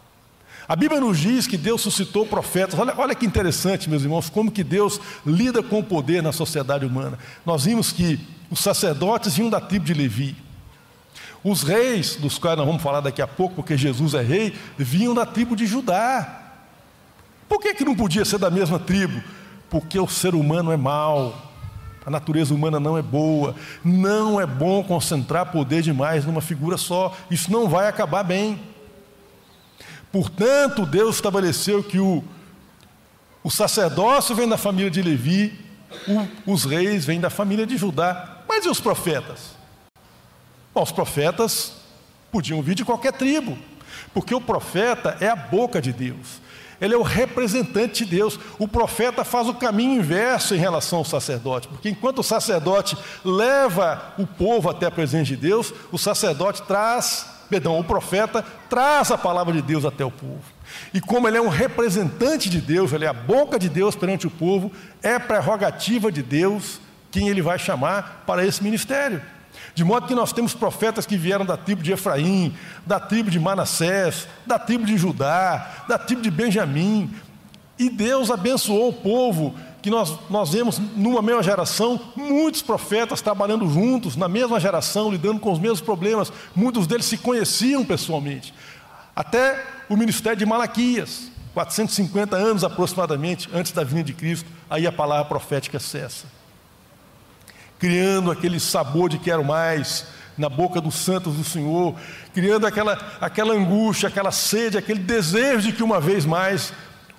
[0.69, 2.79] A Bíblia nos diz que Deus suscitou profetas.
[2.79, 6.85] Olha, olha que interessante, meus irmãos, como que Deus lida com o poder na sociedade
[6.85, 7.19] humana.
[7.45, 8.19] Nós vimos que
[8.51, 10.37] os sacerdotes vinham da tribo de Levi.
[11.45, 15.15] Os reis, dos quais nós vamos falar daqui a pouco, porque Jesus é rei, vinham
[15.15, 16.43] da tribo de Judá.
[17.49, 19.23] Por que, que não podia ser da mesma tribo?
[19.71, 21.53] Porque o ser humano é mau.
[22.05, 23.55] A natureza humana não é boa.
[23.85, 27.17] Não é bom concentrar poder demais numa figura só.
[27.31, 28.59] Isso não vai acabar bem.
[30.17, 32.25] Portanto, Deus estabeleceu que o,
[33.45, 35.61] o sacerdócio vem da família de Levi,
[36.47, 38.39] o, os reis vêm da família de Judá.
[38.49, 39.51] Mas e os profetas?
[40.75, 41.75] Bom, os profetas
[42.33, 43.59] podiam vir de qualquer tribo,
[44.15, 46.41] porque o profeta é a boca de Deus.
[46.81, 48.41] Ele é o representante de Deus.
[48.59, 54.15] O profeta faz o caminho inverso em relação ao sacerdote, porque enquanto o sacerdote leva
[54.17, 59.19] o povo até a presença de Deus, o sacerdote traz, perdão, o profeta traz a
[59.19, 60.43] palavra de Deus até o povo.
[60.93, 64.27] E como ele é um representante de Deus, ele é a boca de Deus perante
[64.27, 66.81] o povo, é prerrogativa de Deus
[67.11, 69.23] quem ele vai chamar para esse ministério.
[69.75, 72.55] De modo que nós temos profetas que vieram da tribo de Efraim,
[72.85, 77.15] da tribo de Manassés, da tribo de Judá, da tribo de Benjamim.
[77.79, 83.69] E Deus abençoou o povo, que nós, nós vemos numa mesma geração, muitos profetas trabalhando
[83.69, 86.33] juntos, na mesma geração, lidando com os mesmos problemas.
[86.55, 88.53] Muitos deles se conheciam pessoalmente.
[89.15, 94.93] Até o ministério de Malaquias, 450 anos aproximadamente antes da vinda de Cristo, aí a
[94.93, 96.37] palavra profética cessa
[97.79, 101.95] criando aquele sabor de quero mais na boca dos santos do Senhor,
[102.35, 106.73] criando aquela, aquela angústia, aquela sede, aquele desejo de que uma vez mais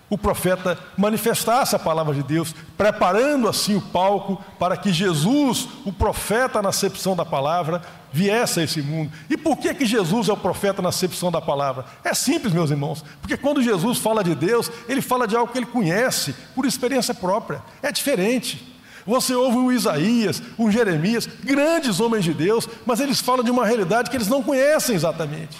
[0.09, 5.91] o profeta manifestasse a palavra de Deus, preparando assim o palco para que Jesus, o
[5.91, 9.11] profeta na acepção da palavra, viesse a esse mundo.
[9.29, 11.85] E por que, que Jesus é o profeta na acepção da palavra?
[12.03, 15.59] É simples, meus irmãos, porque quando Jesus fala de Deus, ele fala de algo que
[15.59, 18.75] ele conhece por experiência própria, é diferente.
[19.05, 23.65] Você ouve um Isaías, um Jeremias, grandes homens de Deus, mas eles falam de uma
[23.65, 25.57] realidade que eles não conhecem exatamente.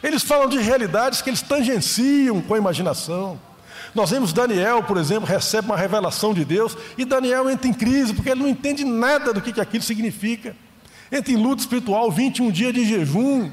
[0.00, 3.47] Eles falam de realidades que eles tangenciam com a imaginação.
[3.98, 8.14] Nós vemos Daniel, por exemplo, recebe uma revelação de Deus e Daniel entra em crise
[8.14, 10.54] porque ele não entende nada do que, aquilo significa.
[11.10, 13.50] Entra em luta espiritual, 21 dias de jejum.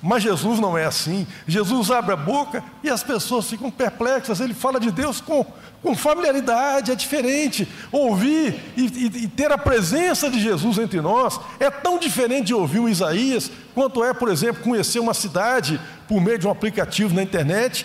[0.00, 1.26] Mas Jesus não é assim.
[1.44, 4.38] Jesus abre a boca e as pessoas ficam perplexas.
[4.38, 5.44] Ele fala de Deus com,
[5.82, 7.66] com familiaridade, é diferente.
[7.90, 12.54] Ouvir e, e, e, ter a presença de Jesus entre nós é tão diferente de
[12.54, 17.12] ouvir um Isaías, quanto é, por exemplo, conhecer uma cidade por meio de um aplicativo
[17.12, 17.84] na internet,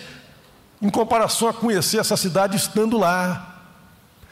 [0.82, 3.50] em comparação a conhecer essa cidade estando lá.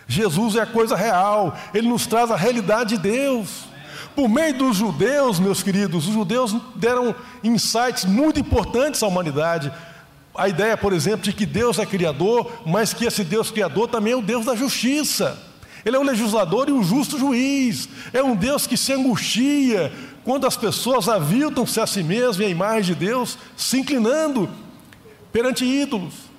[0.09, 3.71] Jesus é a coisa real, ele nos traz a realidade de Deus.
[4.17, 9.73] Por meio dos judeus, meus queridos, os judeus deram insights muito importantes à humanidade.
[10.35, 14.13] A ideia, por exemplo, de que Deus é criador, mas que esse Deus criador também
[14.13, 15.39] é o Deus da justiça.
[15.85, 17.89] Ele é o legislador e o justo juiz.
[18.13, 19.93] É um Deus que se angustia
[20.25, 24.51] quando as pessoas aviltam-se a si mesmas e a imagem de Deus, se inclinando
[25.33, 26.30] perante ídolos.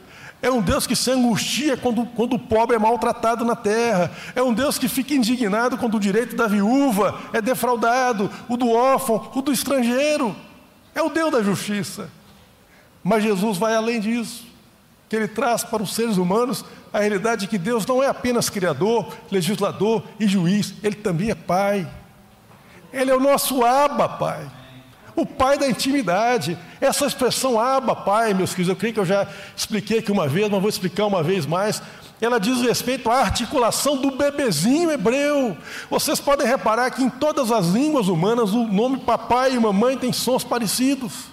[0.41, 4.11] É um Deus que se angustia quando, quando o pobre é maltratado na terra.
[4.35, 8.71] É um Deus que fica indignado quando o direito da viúva é defraudado, o do
[8.71, 10.35] órfão, o do estrangeiro.
[10.95, 12.09] É o Deus da justiça.
[13.03, 14.49] Mas Jesus vai além disso.
[15.07, 18.49] que ele traz para os seres humanos a realidade de que Deus não é apenas
[18.49, 21.85] criador, legislador e juiz, ele também é pai.
[22.93, 24.49] Ele é o nosso aba, pai.
[25.15, 26.57] O pai da intimidade.
[26.79, 30.49] Essa expressão aba, pai, meus queridos, eu creio que eu já expliquei aqui uma vez,
[30.49, 31.81] mas vou explicar uma vez mais.
[32.21, 35.57] Ela diz respeito à articulação do bebezinho hebreu.
[35.89, 40.13] Vocês podem reparar que em todas as línguas humanas o nome papai e mamãe tem
[40.13, 41.31] sons parecidos.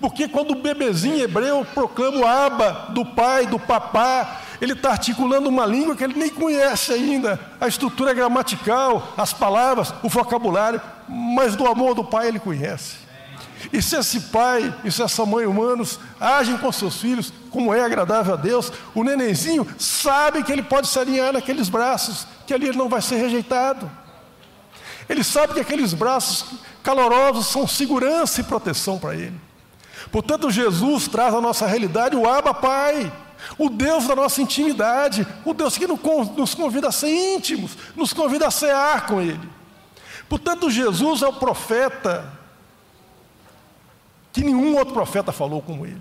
[0.00, 5.48] Porque quando o bebezinho hebreu proclama o aba do pai, do papá, ele está articulando
[5.48, 11.56] uma língua que ele nem conhece ainda, a estrutura gramatical, as palavras, o vocabulário, mas
[11.56, 13.01] do amor do pai ele conhece.
[13.70, 17.82] E se esse pai e se essa mãe humanos agem com seus filhos como é
[17.82, 22.68] agradável a Deus, o nenenzinho sabe que ele pode se alinhar naqueles braços, que ali
[22.68, 23.90] ele não vai ser rejeitado.
[25.08, 26.46] Ele sabe que aqueles braços
[26.82, 29.38] calorosos são segurança e proteção para ele.
[30.10, 33.12] Portanto, Jesus traz à nossa realidade o Abba Pai,
[33.58, 38.46] o Deus da nossa intimidade, o Deus que nos convida a ser íntimos, nos convida
[38.46, 39.48] a cear com Ele.
[40.28, 42.41] Portanto, Jesus é o profeta
[44.32, 46.00] que nenhum outro profeta falou como ele,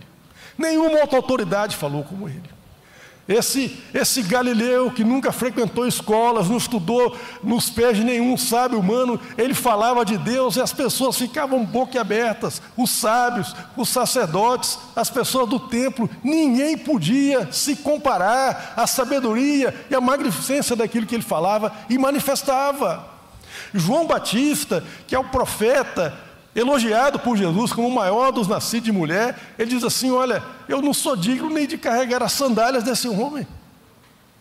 [0.58, 2.62] nenhuma outra autoridade falou como ele.
[3.28, 9.20] Esse, esse Galileu que nunca frequentou escolas, não estudou nos pés de nenhum sábio humano,
[9.38, 15.48] ele falava de Deus e as pessoas ficavam boquiabertas, os sábios, os sacerdotes, as pessoas
[15.48, 21.72] do templo, ninguém podia se comparar à sabedoria e à magnificência daquilo que ele falava
[21.90, 23.08] e manifestava.
[23.74, 26.18] João Batista, que é o profeta,
[26.56, 30.82] elogiado por Jesus como o maior dos nascidos de mulher, ele diz assim: Olha, eu
[30.82, 33.48] não sou digno nem de carregar as sandálias desse homem.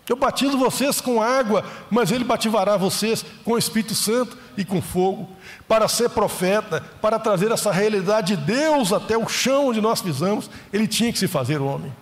[0.09, 4.83] Eu batizo vocês com água, mas ele bativará vocês com o Espírito Santo e com
[4.83, 5.29] fogo.
[5.69, 10.51] Para ser profeta, para trazer essa realidade de Deus até o chão onde nós pisamos,
[10.73, 11.93] ele tinha que se fazer homem.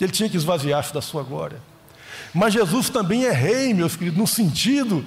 [0.00, 1.60] Ele tinha que esvaziar-se da sua glória.
[2.32, 5.04] Mas Jesus também é rei, meus queridos, no sentido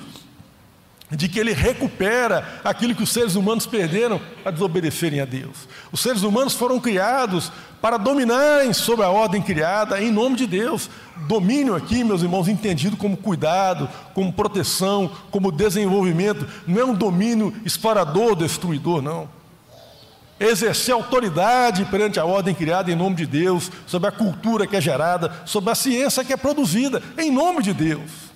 [1.15, 5.67] de que ele recupera aquilo que os seres humanos perderam a desobedecerem a Deus.
[5.91, 7.51] Os seres humanos foram criados
[7.81, 10.89] para dominarem sobre a ordem criada em nome de Deus.
[11.27, 17.53] Domínio aqui, meus irmãos, entendido como cuidado, como proteção, como desenvolvimento, não é um domínio
[17.63, 19.29] explorador, destruidor, não.
[20.39, 24.81] Exercer autoridade perante a ordem criada em nome de Deus, sobre a cultura que é
[24.81, 28.34] gerada, sobre a ciência que é produzida, em nome de Deus.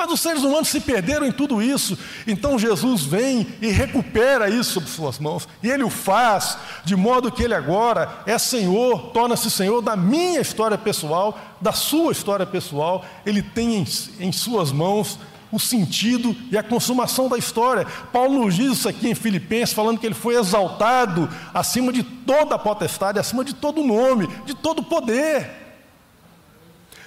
[0.00, 1.98] Mas os seres humanos se perderam em tudo isso.
[2.26, 5.46] Então Jesus vem e recupera isso sob suas mãos.
[5.62, 10.40] E ele o faz de modo que ele agora é Senhor, torna-se Senhor da minha
[10.40, 13.04] história pessoal, da sua história pessoal.
[13.26, 13.86] Ele tem em,
[14.18, 15.18] em suas mãos
[15.52, 17.86] o sentido e a consumação da história.
[18.10, 22.54] Paulo nos diz isso aqui em Filipenses, falando que ele foi exaltado acima de toda
[22.54, 25.59] a potestade, acima de todo nome, de todo poder.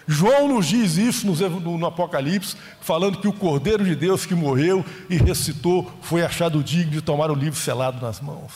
[0.07, 5.15] João nos diz isso no, Apocalipse, falando que o Cordeiro de Deus que morreu e
[5.15, 8.51] ressuscitou foi achado digno de tomar o livro selado nas mãos.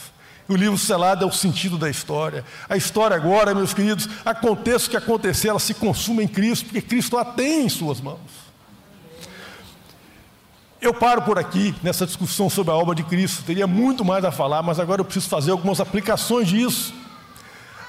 [0.50, 2.44] O livro selado é o sentido da história.
[2.70, 6.82] A história agora, meus queridos, aconteça o que acontecer, ela se consuma em Cristo, porque
[6.82, 8.48] Cristo a tem em suas mãos.
[10.80, 13.44] Eu paro por aqui nessa discussão sobre a obra de Cristo.
[13.44, 16.94] Teria muito mais a falar, mas agora eu preciso fazer algumas aplicações disso.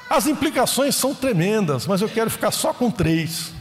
[0.08, 3.52] As implicações são tremendas, mas eu quero ficar só com três.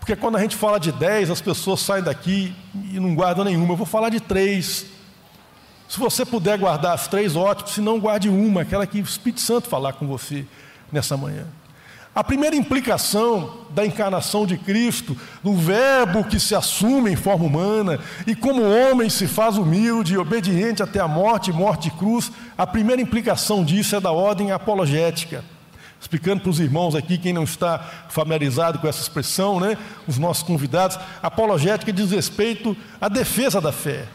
[0.00, 2.54] Porque quando a gente fala de dez, as pessoas saem daqui
[2.92, 3.74] e não guardam nenhuma.
[3.74, 4.86] Eu vou falar de três.
[5.88, 7.68] Se você puder guardar as três, ótimo.
[7.68, 10.44] Se não, guarde uma, aquela que o Espírito Santo falar com você
[10.90, 11.46] nessa manhã.
[12.12, 18.00] A primeira implicação da encarnação de Cristo, do Verbo que se assume em forma humana
[18.26, 22.66] e como homem se faz humilde e obediente até a morte, morte de cruz, a
[22.66, 25.44] primeira implicação disso é da ordem apologética.
[26.00, 29.76] Explicando para os irmãos aqui, quem não está familiarizado com essa expressão, né,
[30.08, 34.06] os nossos convidados, apologética diz respeito à defesa da fé,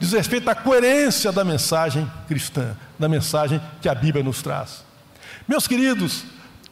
[0.00, 4.82] diz respeito à coerência da mensagem cristã, da mensagem que a Bíblia nos traz.
[5.46, 6.24] Meus queridos,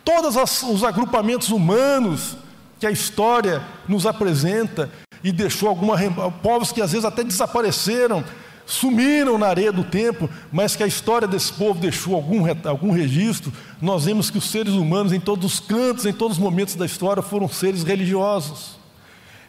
[0.03, 2.37] todos os agrupamentos humanos
[2.81, 4.90] que a história nos apresenta
[5.23, 5.96] e deixou alguma
[6.42, 8.25] povos que às vezes até desapareceram,
[8.67, 13.52] sumiram na areia do tempo, mas que a história desse povo deixou algum, algum registro,
[13.81, 16.87] nós vemos que os seres humanos, em todos os cantos, em todos os momentos da
[16.87, 18.81] história, foram seres religiosos.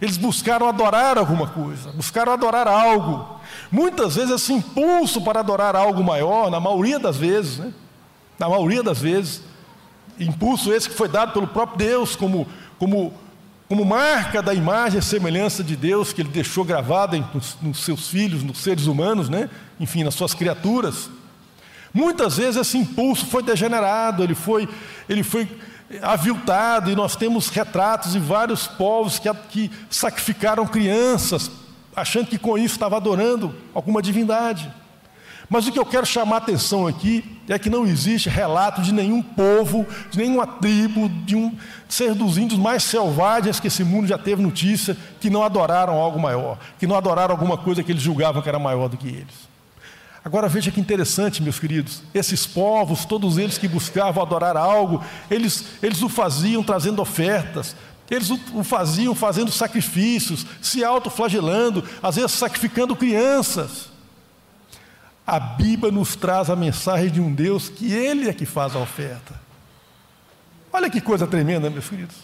[0.02, 3.40] Eles buscaram adorar alguma coisa, buscaram adorar algo.
[3.72, 7.74] Muitas vezes esse impulso para adorar algo maior, na maioria das vezes, né?
[8.38, 9.42] na maioria das vezes,
[10.20, 12.48] impulso esse que foi dado pelo próprio Deus como,
[12.78, 13.14] como
[13.74, 18.08] como marca da imagem e semelhança de Deus que Ele deixou gravada nos, nos seus
[18.08, 19.50] filhos, nos seres humanos, né?
[19.80, 21.10] enfim, nas suas criaturas.
[21.92, 24.70] Muitas vezes esse impulso foi degenerado, ele foi,
[25.10, 25.50] ele foi
[26.04, 31.50] aviltado, e nós temos retratos de vários povos que, que sacrificaram crianças,
[31.96, 34.72] achando que com isso estava adorando alguma divindade.
[35.50, 38.94] Mas o que eu quero chamar a atenção aqui é que não existe relato de
[38.94, 41.56] nenhum povo, de nenhuma tribo, de um
[41.90, 46.20] ser dos índios mais selvagens que esse mundo já teve notícia, que não adoraram algo
[46.20, 49.54] maior, que não adoraram alguma coisa que eles julgavam que era maior do que eles.
[50.26, 55.66] Agora veja que interessante, meus queridos, esses povos, todos eles que buscavam adorar algo, eles,
[55.84, 57.76] eles o faziam trazendo ofertas,
[58.10, 63.93] eles o, o faziam fazendo sacrifícios, se autoflagelando, às vezes sacrificando crianças.
[65.26, 68.80] A Bíblia nos traz a mensagem de um Deus que Ele é que faz a
[68.80, 69.42] oferta.
[70.72, 72.16] Olha que coisa tremenda, meus queridos.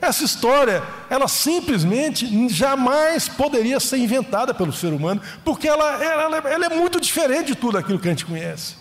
[0.00, 6.66] Essa história, ela simplesmente jamais poderia ser inventada pelo ser humano, porque ela, ela, ela,
[6.66, 8.76] é muito diferente de tudo aquilo que a gente conhece.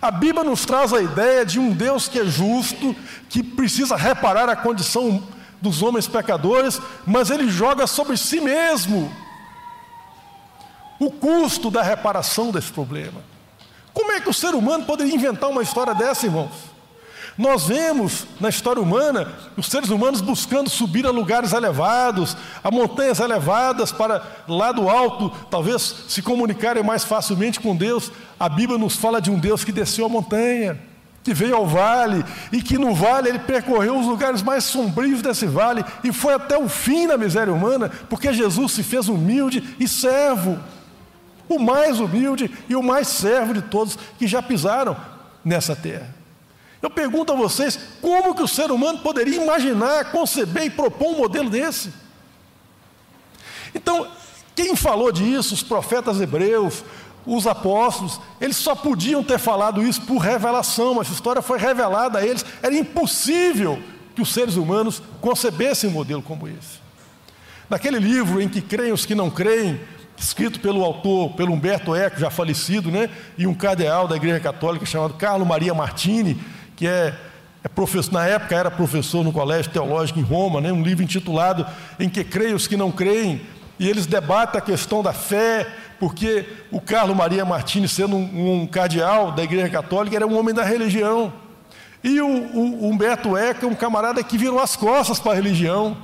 [0.00, 2.94] A Bíblia nos traz a ideia de um Deus que é justo,
[3.28, 5.22] que precisa reparar a condição
[5.60, 9.10] dos homens pecadores, mas ele joga sobre si mesmo
[11.00, 13.20] o custo da reparação desse problema.
[13.92, 16.70] Como é que o ser humano poderia inventar uma história dessa, irmãos?
[17.38, 23.18] Nós vemos na história humana os seres humanos buscando subir a lugares elevados, a montanhas
[23.18, 28.12] elevadas, para lá do alto, talvez se comunicarem mais facilmente com Deus.
[28.38, 30.78] A Bíblia nos fala de um Deus que desceu a montanha,
[31.24, 32.22] que veio ao vale,
[32.52, 36.58] e que no vale ele percorreu os lugares mais sombrios desse vale e foi até
[36.58, 40.58] o fim da miséria humana, porque Jesus se fez humilde e servo
[41.50, 44.96] o mais humilde e o mais servo de todos que já pisaram
[45.44, 46.14] nessa terra.
[46.80, 51.18] Eu pergunto a vocês, como que o ser humano poderia imaginar, conceber e propor um
[51.18, 51.92] modelo desse?
[53.74, 54.06] Então,
[54.54, 56.84] quem falou disso, os profetas hebreus,
[57.26, 62.26] os apóstolos, eles só podiam ter falado isso por revelação, essa história foi revelada a
[62.26, 63.82] eles, era impossível
[64.14, 66.80] que os seres humanos concebessem um modelo como esse.
[67.68, 69.80] Naquele livro em que creem os que não creem,
[70.20, 73.08] escrito pelo autor, pelo Humberto Eco, já falecido, né?
[73.38, 76.38] e um cardeal da Igreja Católica chamado Carlo Maria Martini,
[76.76, 77.14] que é,
[77.64, 80.70] é professor, na época era professor no Colégio Teológico em Roma, né?
[80.70, 81.66] um livro intitulado
[81.98, 83.40] Em que creem os que não creem,
[83.78, 85.66] e eles debatem a questão da fé,
[85.98, 90.54] porque o Carlo Maria Martini, sendo um, um cardeal da Igreja Católica, era um homem
[90.54, 91.32] da religião.
[92.04, 95.96] E o, o Humberto Eco é um camarada que virou as costas para a religião.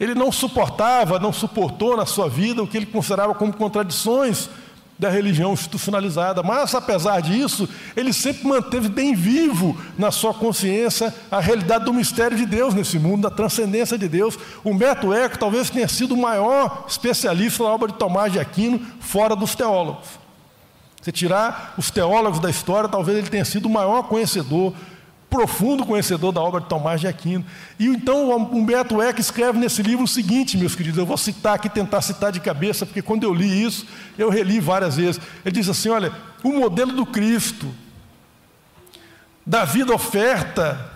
[0.00, 4.48] Ele não suportava, não suportou na sua vida o que ele considerava como contradições
[4.98, 6.42] da religião institucionalizada.
[6.42, 12.36] Mas, apesar disso, ele sempre manteve bem vivo na sua consciência a realidade do mistério
[12.36, 14.36] de Deus nesse mundo, da transcendência de Deus.
[14.64, 19.36] Humberto Eco talvez tenha sido o maior especialista na obra de Tomás de Aquino, fora
[19.36, 20.08] dos teólogos.
[21.00, 24.74] Se tirar os teólogos da história, talvez ele tenha sido o maior conhecedor
[25.30, 27.44] profundo conhecedor da obra de Tomás de Aquino.
[27.78, 31.68] E então Humberto Eco escreve nesse livro o seguinte, meus queridos, eu vou citar aqui,
[31.68, 35.20] tentar citar de cabeça, porque quando eu li isso, eu reli várias vezes.
[35.44, 36.12] Ele diz assim: olha,
[36.42, 37.72] o modelo do Cristo,
[39.44, 40.92] da vida oferta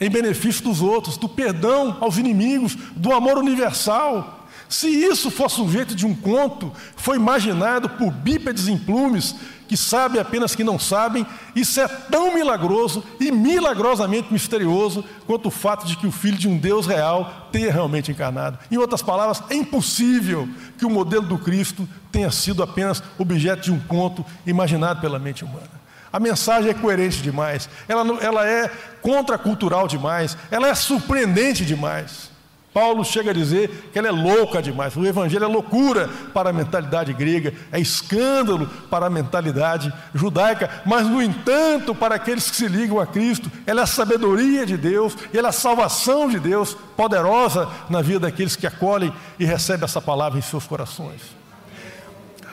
[0.00, 4.40] em benefício dos outros, do perdão aos inimigos, do amor universal.
[4.68, 9.36] Se isso fosse um jeito de um conto, foi imaginado por bípedes em plumes
[9.72, 15.50] que sabem apenas que não sabem, isso é tão milagroso e milagrosamente misterioso quanto o
[15.50, 18.58] fato de que o Filho de um Deus real tenha realmente encarnado.
[18.70, 20.46] Em outras palavras, é impossível
[20.76, 25.42] que o modelo do Cristo tenha sido apenas objeto de um conto imaginado pela mente
[25.42, 25.80] humana.
[26.12, 28.70] A mensagem é coerente demais, ela, ela é
[29.00, 32.30] contracultural demais, ela é surpreendente demais.
[32.72, 34.96] Paulo chega a dizer que ela é louca demais.
[34.96, 41.06] O evangelho é loucura para a mentalidade grega, é escândalo para a mentalidade judaica, mas,
[41.06, 45.16] no entanto, para aqueles que se ligam a Cristo, ela é a sabedoria de Deus,
[45.34, 50.00] ela é a salvação de Deus, poderosa na vida daqueles que acolhem e recebem essa
[50.00, 51.20] palavra em seus corações.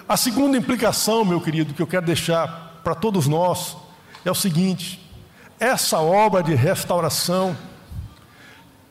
[0.07, 3.77] A segunda implicação, meu querido, que eu quero deixar para todos nós
[4.25, 4.99] é o seguinte:
[5.59, 7.55] essa obra de restauração,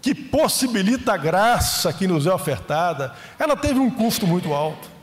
[0.00, 4.98] que possibilita a graça que nos é ofertada, ela teve um custo muito alto.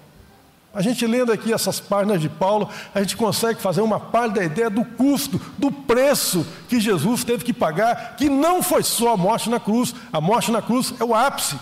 [0.74, 4.44] A gente lendo aqui essas páginas de Paulo, a gente consegue fazer uma parte da
[4.44, 9.18] ideia do custo, do preço que Jesus teve que pagar, que não foi só a
[9.18, 9.96] morte na cruz.
[10.12, 11.58] A morte na cruz é o ápice,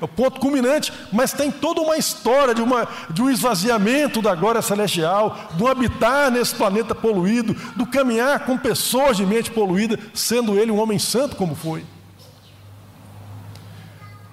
[0.00, 4.34] é o ponto culminante, mas tem toda uma história de, uma, de um esvaziamento da
[4.34, 10.58] glória celestial, do habitar nesse planeta poluído, do caminhar com pessoas de mente poluída, sendo
[10.58, 11.84] ele um homem santo como foi.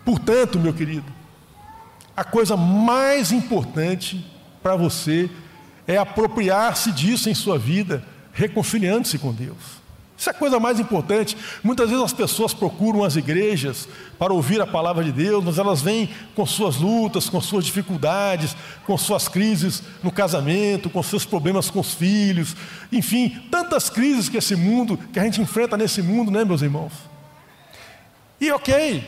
[0.07, 1.11] Portanto, meu querido,
[2.15, 4.25] a coisa mais importante
[4.63, 5.29] para você
[5.85, 8.01] é apropriar-se disso em sua vida,
[8.31, 9.57] reconciliando-se com Deus.
[10.17, 11.35] Isso é a coisa mais importante.
[11.61, 13.85] Muitas vezes as pessoas procuram as igrejas
[14.17, 18.55] para ouvir a palavra de Deus, mas elas vêm com suas lutas, com suas dificuldades,
[18.85, 22.55] com suas crises no casamento, com seus problemas com os filhos,
[22.93, 26.93] enfim, tantas crises que esse mundo, que a gente enfrenta nesse mundo, né, meus irmãos?
[28.39, 29.03] E ok,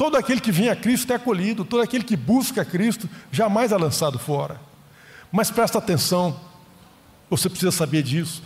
[0.00, 3.76] todo aquele que vem a Cristo é acolhido, todo aquele que busca Cristo jamais é
[3.76, 4.58] lançado fora.
[5.30, 6.40] Mas presta atenção,
[7.28, 8.42] você precisa saber disso.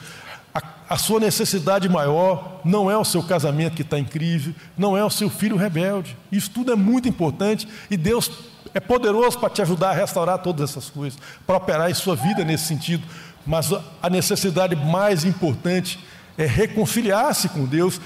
[0.52, 4.96] A, a sua necessidade maior não é o seu casamento que está em crise, não
[4.96, 6.16] é o seu filho rebelde.
[6.32, 8.32] Isso tudo é muito importante e Deus
[8.74, 12.42] é poderoso para te ajudar a restaurar todas essas coisas, para operar em sua vida
[12.44, 13.06] nesse sentido.
[13.46, 13.70] Mas
[14.02, 16.00] a necessidade mais importante
[16.36, 18.00] é reconciliar-se com Deus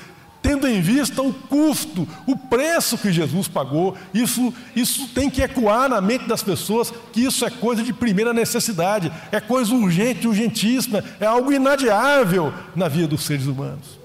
[0.49, 5.91] tendo em vista o custo, o preço que Jesus pagou, isso, isso tem que ecoar
[5.91, 11.05] na mente das pessoas que isso é coisa de primeira necessidade, é coisa urgente, urgentíssima,
[11.21, 13.99] é algo inadiável na vida dos seres humanos.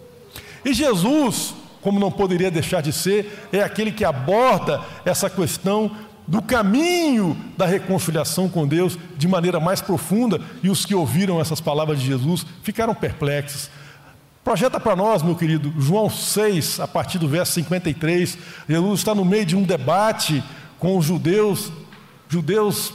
[0.66, 5.96] E Jesus, como não poderia deixar de ser, é aquele que aborda essa questão
[6.28, 11.62] do caminho da reconciliação com Deus de maneira mais profunda, e os que ouviram essas
[11.62, 13.70] palavras de Jesus ficaram perplexos
[14.44, 18.38] Projeta para nós, meu querido, João 6, a partir do verso 53.
[18.68, 20.44] Jesus está no meio de um debate
[20.78, 21.72] com os judeus,
[22.28, 22.94] judeus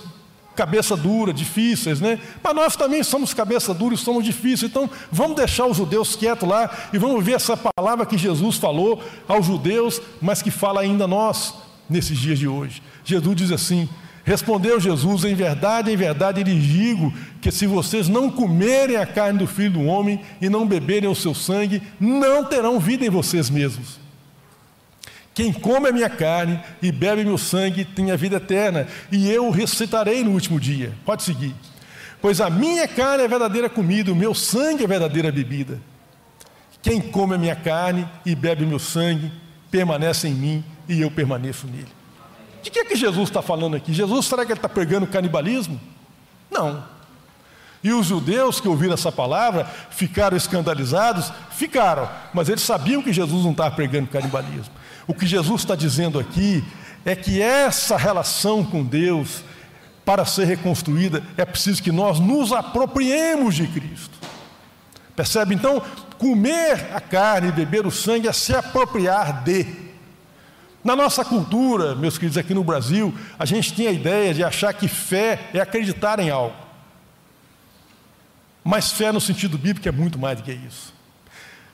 [0.54, 2.18] cabeça dura, difíceis, né?
[2.42, 4.70] Mas nós também somos cabeça dura e somos difíceis.
[4.70, 9.02] Então, vamos deixar os judeus quietos lá e vamos ver essa palavra que Jesus falou
[9.26, 11.54] aos judeus, mas que fala ainda a nós
[11.88, 12.82] nesses dias de hoje.
[13.04, 13.88] Jesus diz assim:
[14.28, 19.38] Respondeu Jesus: Em verdade, em verdade lhes digo que se vocês não comerem a carne
[19.38, 23.48] do filho do homem e não beberem o seu sangue, não terão vida em vocês
[23.48, 23.98] mesmos.
[25.32, 29.46] Quem come a minha carne e bebe meu sangue tem a vida eterna, e eu
[29.46, 30.92] o ressuscitarei no último dia.
[31.06, 31.54] Pode seguir.
[32.20, 35.80] Pois a minha carne é verdadeira comida, o meu sangue é verdadeira bebida.
[36.82, 39.32] Quem come a minha carne e bebe meu sangue
[39.70, 41.97] permanece em mim e eu permaneço nele.
[42.68, 43.94] De que é que Jesus está falando aqui?
[43.94, 45.80] Jesus, será que ele está pregando canibalismo?
[46.50, 46.84] Não.
[47.82, 51.32] E os judeus que ouviram essa palavra ficaram escandalizados?
[51.50, 54.74] Ficaram, mas eles sabiam que Jesus não estava pregando canibalismo.
[55.06, 56.62] O que Jesus está dizendo aqui
[57.06, 59.42] é que essa relação com Deus,
[60.04, 64.18] para ser reconstruída, é preciso que nós nos apropriemos de Cristo.
[65.16, 65.54] Percebe?
[65.54, 65.82] Então,
[66.18, 69.87] comer a carne e beber o sangue é se apropriar de.
[70.82, 74.72] Na nossa cultura, meus queridos, aqui no Brasil, a gente tem a ideia de achar
[74.72, 76.56] que fé é acreditar em algo.
[78.62, 80.94] Mas fé no sentido bíblico é muito mais do que isso.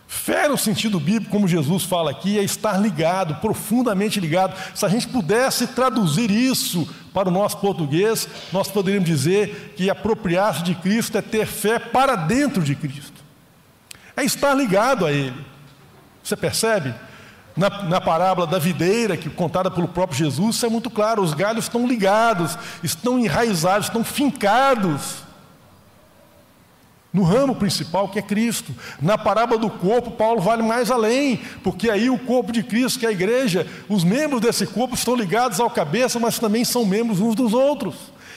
[0.07, 4.57] Fé no sentido bíblico, como Jesus fala aqui, é estar ligado, profundamente ligado.
[4.74, 10.62] Se a gente pudesse traduzir isso para o nosso português, nós poderíamos dizer que apropriar-se
[10.62, 13.24] de Cristo é ter fé para dentro de Cristo.
[14.16, 15.44] É estar ligado a Ele.
[16.22, 16.94] Você percebe?
[17.57, 21.34] Na, na, parábola da videira, que contada pelo próprio Jesus, isso é muito claro: os
[21.34, 25.24] galhos estão ligados, estão enraizados, estão fincados
[27.14, 28.74] no ramo principal que é Cristo.
[29.00, 33.07] Na parábola do corpo, Paulo vai mais além, porque aí o corpo de Cristo, que
[33.07, 37.20] é a igreja, os membros desse corpo estão ligados ao cabeça, mas também são membros
[37.20, 37.94] uns dos outros.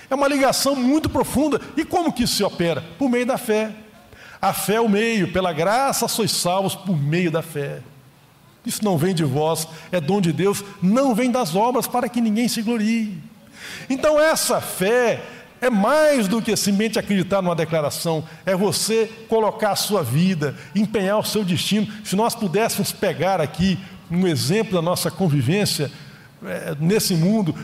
[0.07, 1.59] É uma ligação muito profunda.
[1.75, 2.83] E como que isso se opera?
[2.99, 3.71] Por meio da fé.
[4.39, 7.81] A fé é o meio, pela graça sois salvos por meio da fé.
[8.67, 12.19] Isso não vem de vós, é dom de Deus, não vem das obras para que
[12.19, 13.17] ninguém se glorie.
[13.89, 15.23] Então, essa fé
[15.61, 21.17] é mais do que simplesmente acreditar numa declaração, é você colocar a sua vida, empenhar
[21.17, 21.87] o seu destino.
[22.03, 23.79] Se nós pudéssemos pegar aqui
[24.11, 25.89] um exemplo da nossa convivência
[26.43, 27.55] é, nesse mundo,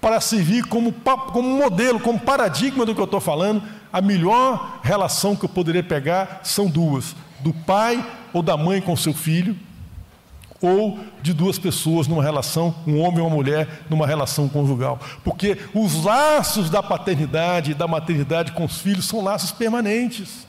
[0.00, 0.92] para servir como,
[1.32, 3.60] como modelo, como paradigma do que eu estou falando,
[3.92, 8.96] a melhor relação que eu poderia pegar são duas: do pai ou da mãe com
[8.96, 9.56] seu filho
[10.62, 14.98] ou de duas pessoas numa relação, um homem e uma mulher numa relação conjugal.
[15.24, 20.46] Porque os laços da paternidade e da maternidade com os filhos são laços permanentes.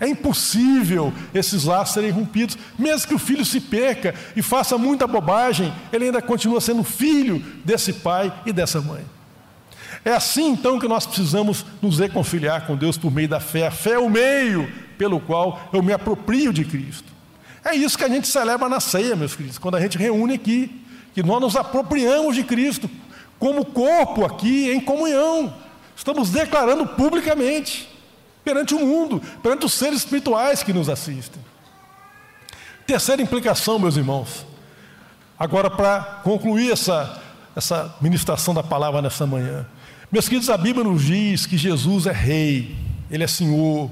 [0.00, 5.06] É impossível esses laços serem rompidos, mesmo que o filho se perca e faça muita
[5.06, 9.04] bobagem, ele ainda continua sendo filho desse pai e dessa mãe.
[10.02, 13.66] É assim então que nós precisamos nos reconciliar com Deus por meio da fé.
[13.66, 17.19] A fé é o meio pelo qual eu me aproprio de Cristo.
[17.64, 20.82] É isso que a gente celebra na ceia, meus queridos, quando a gente reúne aqui,
[21.14, 22.88] que nós nos apropriamos de Cristo,
[23.38, 25.54] como corpo aqui em comunhão.
[25.96, 27.88] Estamos declarando publicamente,
[28.42, 31.42] perante o mundo, perante os seres espirituais que nos assistem.
[32.86, 34.46] Terceira implicação, meus irmãos,
[35.38, 37.22] agora para concluir essa,
[37.54, 39.66] essa ministração da palavra nessa manhã.
[40.10, 42.76] Meus queridos, a Bíblia nos diz que Jesus é Rei,
[43.10, 43.90] Ele é Senhor,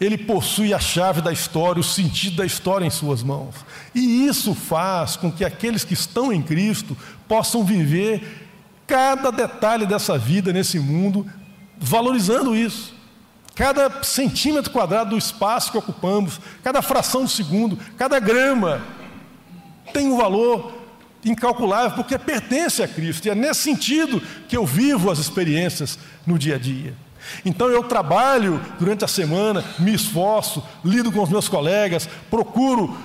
[0.00, 3.54] Ele possui a chave da história, o sentido da história em suas mãos.
[3.94, 6.96] E isso faz com que aqueles que estão em Cristo
[7.26, 8.46] possam viver
[8.86, 11.26] cada detalhe dessa vida nesse mundo,
[11.78, 12.94] valorizando isso.
[13.54, 18.80] Cada centímetro quadrado do espaço que ocupamos, cada fração de segundo, cada grama
[19.92, 20.78] tem um valor
[21.24, 23.26] incalculável porque pertence a Cristo.
[23.26, 26.94] E é nesse sentido que eu vivo as experiências no dia a dia.
[27.44, 32.96] Então eu trabalho durante a semana, me esforço, lido com os meus colegas, procuro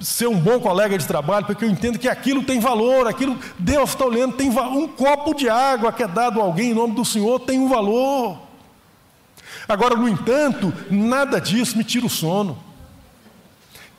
[0.00, 3.90] ser um bom colega de trabalho, porque eu entendo que aquilo tem valor, aquilo Deus
[3.90, 7.04] está olhando, tem um copo de água que é dado a alguém em nome do
[7.04, 8.38] Senhor tem um valor.
[9.68, 12.58] Agora, no entanto, nada disso me tira o sono.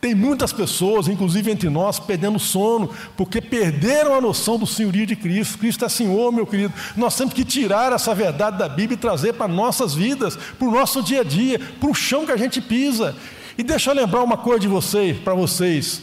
[0.04, 5.16] Tem muitas pessoas, inclusive entre nós, perdendo sono, porque perderam a noção do senhorio de
[5.16, 5.58] Cristo.
[5.58, 6.74] Cristo é Senhor, meu querido.
[6.98, 10.72] Nós temos que tirar essa verdade da Bíblia e trazer para nossas vidas, para o
[10.72, 13.16] nosso dia a dia, para o chão que a gente pisa.
[13.58, 16.02] E deixa eu lembrar uma coisa de vocês, para vocês.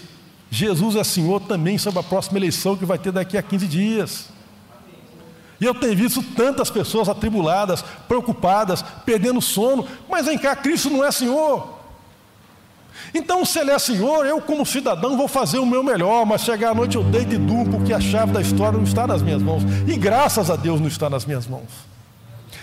[0.51, 4.29] Jesus é Senhor também sobre a próxima eleição que vai ter daqui a 15 dias.
[5.61, 11.05] E eu tenho visto tantas pessoas atribuladas, preocupadas, perdendo sono, mas vem cá, Cristo não
[11.05, 11.80] é Senhor.
[13.15, 16.71] Então, se Ele é Senhor, eu, como cidadão, vou fazer o meu melhor, mas chegar
[16.71, 19.43] à noite eu deito e durmo, porque a chave da história não está nas minhas
[19.43, 19.63] mãos.
[19.87, 21.69] E graças a Deus não está nas minhas mãos.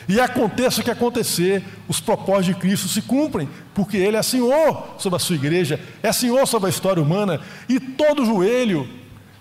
[0.08, 4.96] E aconteça o que acontecer, os propósitos de Cristo se cumprem, porque Ele é Senhor
[4.98, 8.88] sobre a sua igreja, é Senhor sobre a história humana, e todo joelho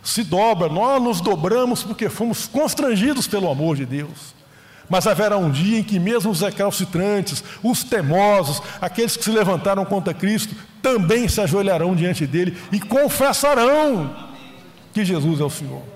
[0.02, 4.35] se dobra, nós nos dobramos porque fomos constrangidos pelo amor de Deus.
[4.88, 9.84] Mas haverá um dia em que, mesmo os recalcitrantes, os temosos, aqueles que se levantaram
[9.84, 14.14] contra Cristo, também se ajoelharão diante dele e confessarão
[14.92, 15.95] que Jesus é o Senhor.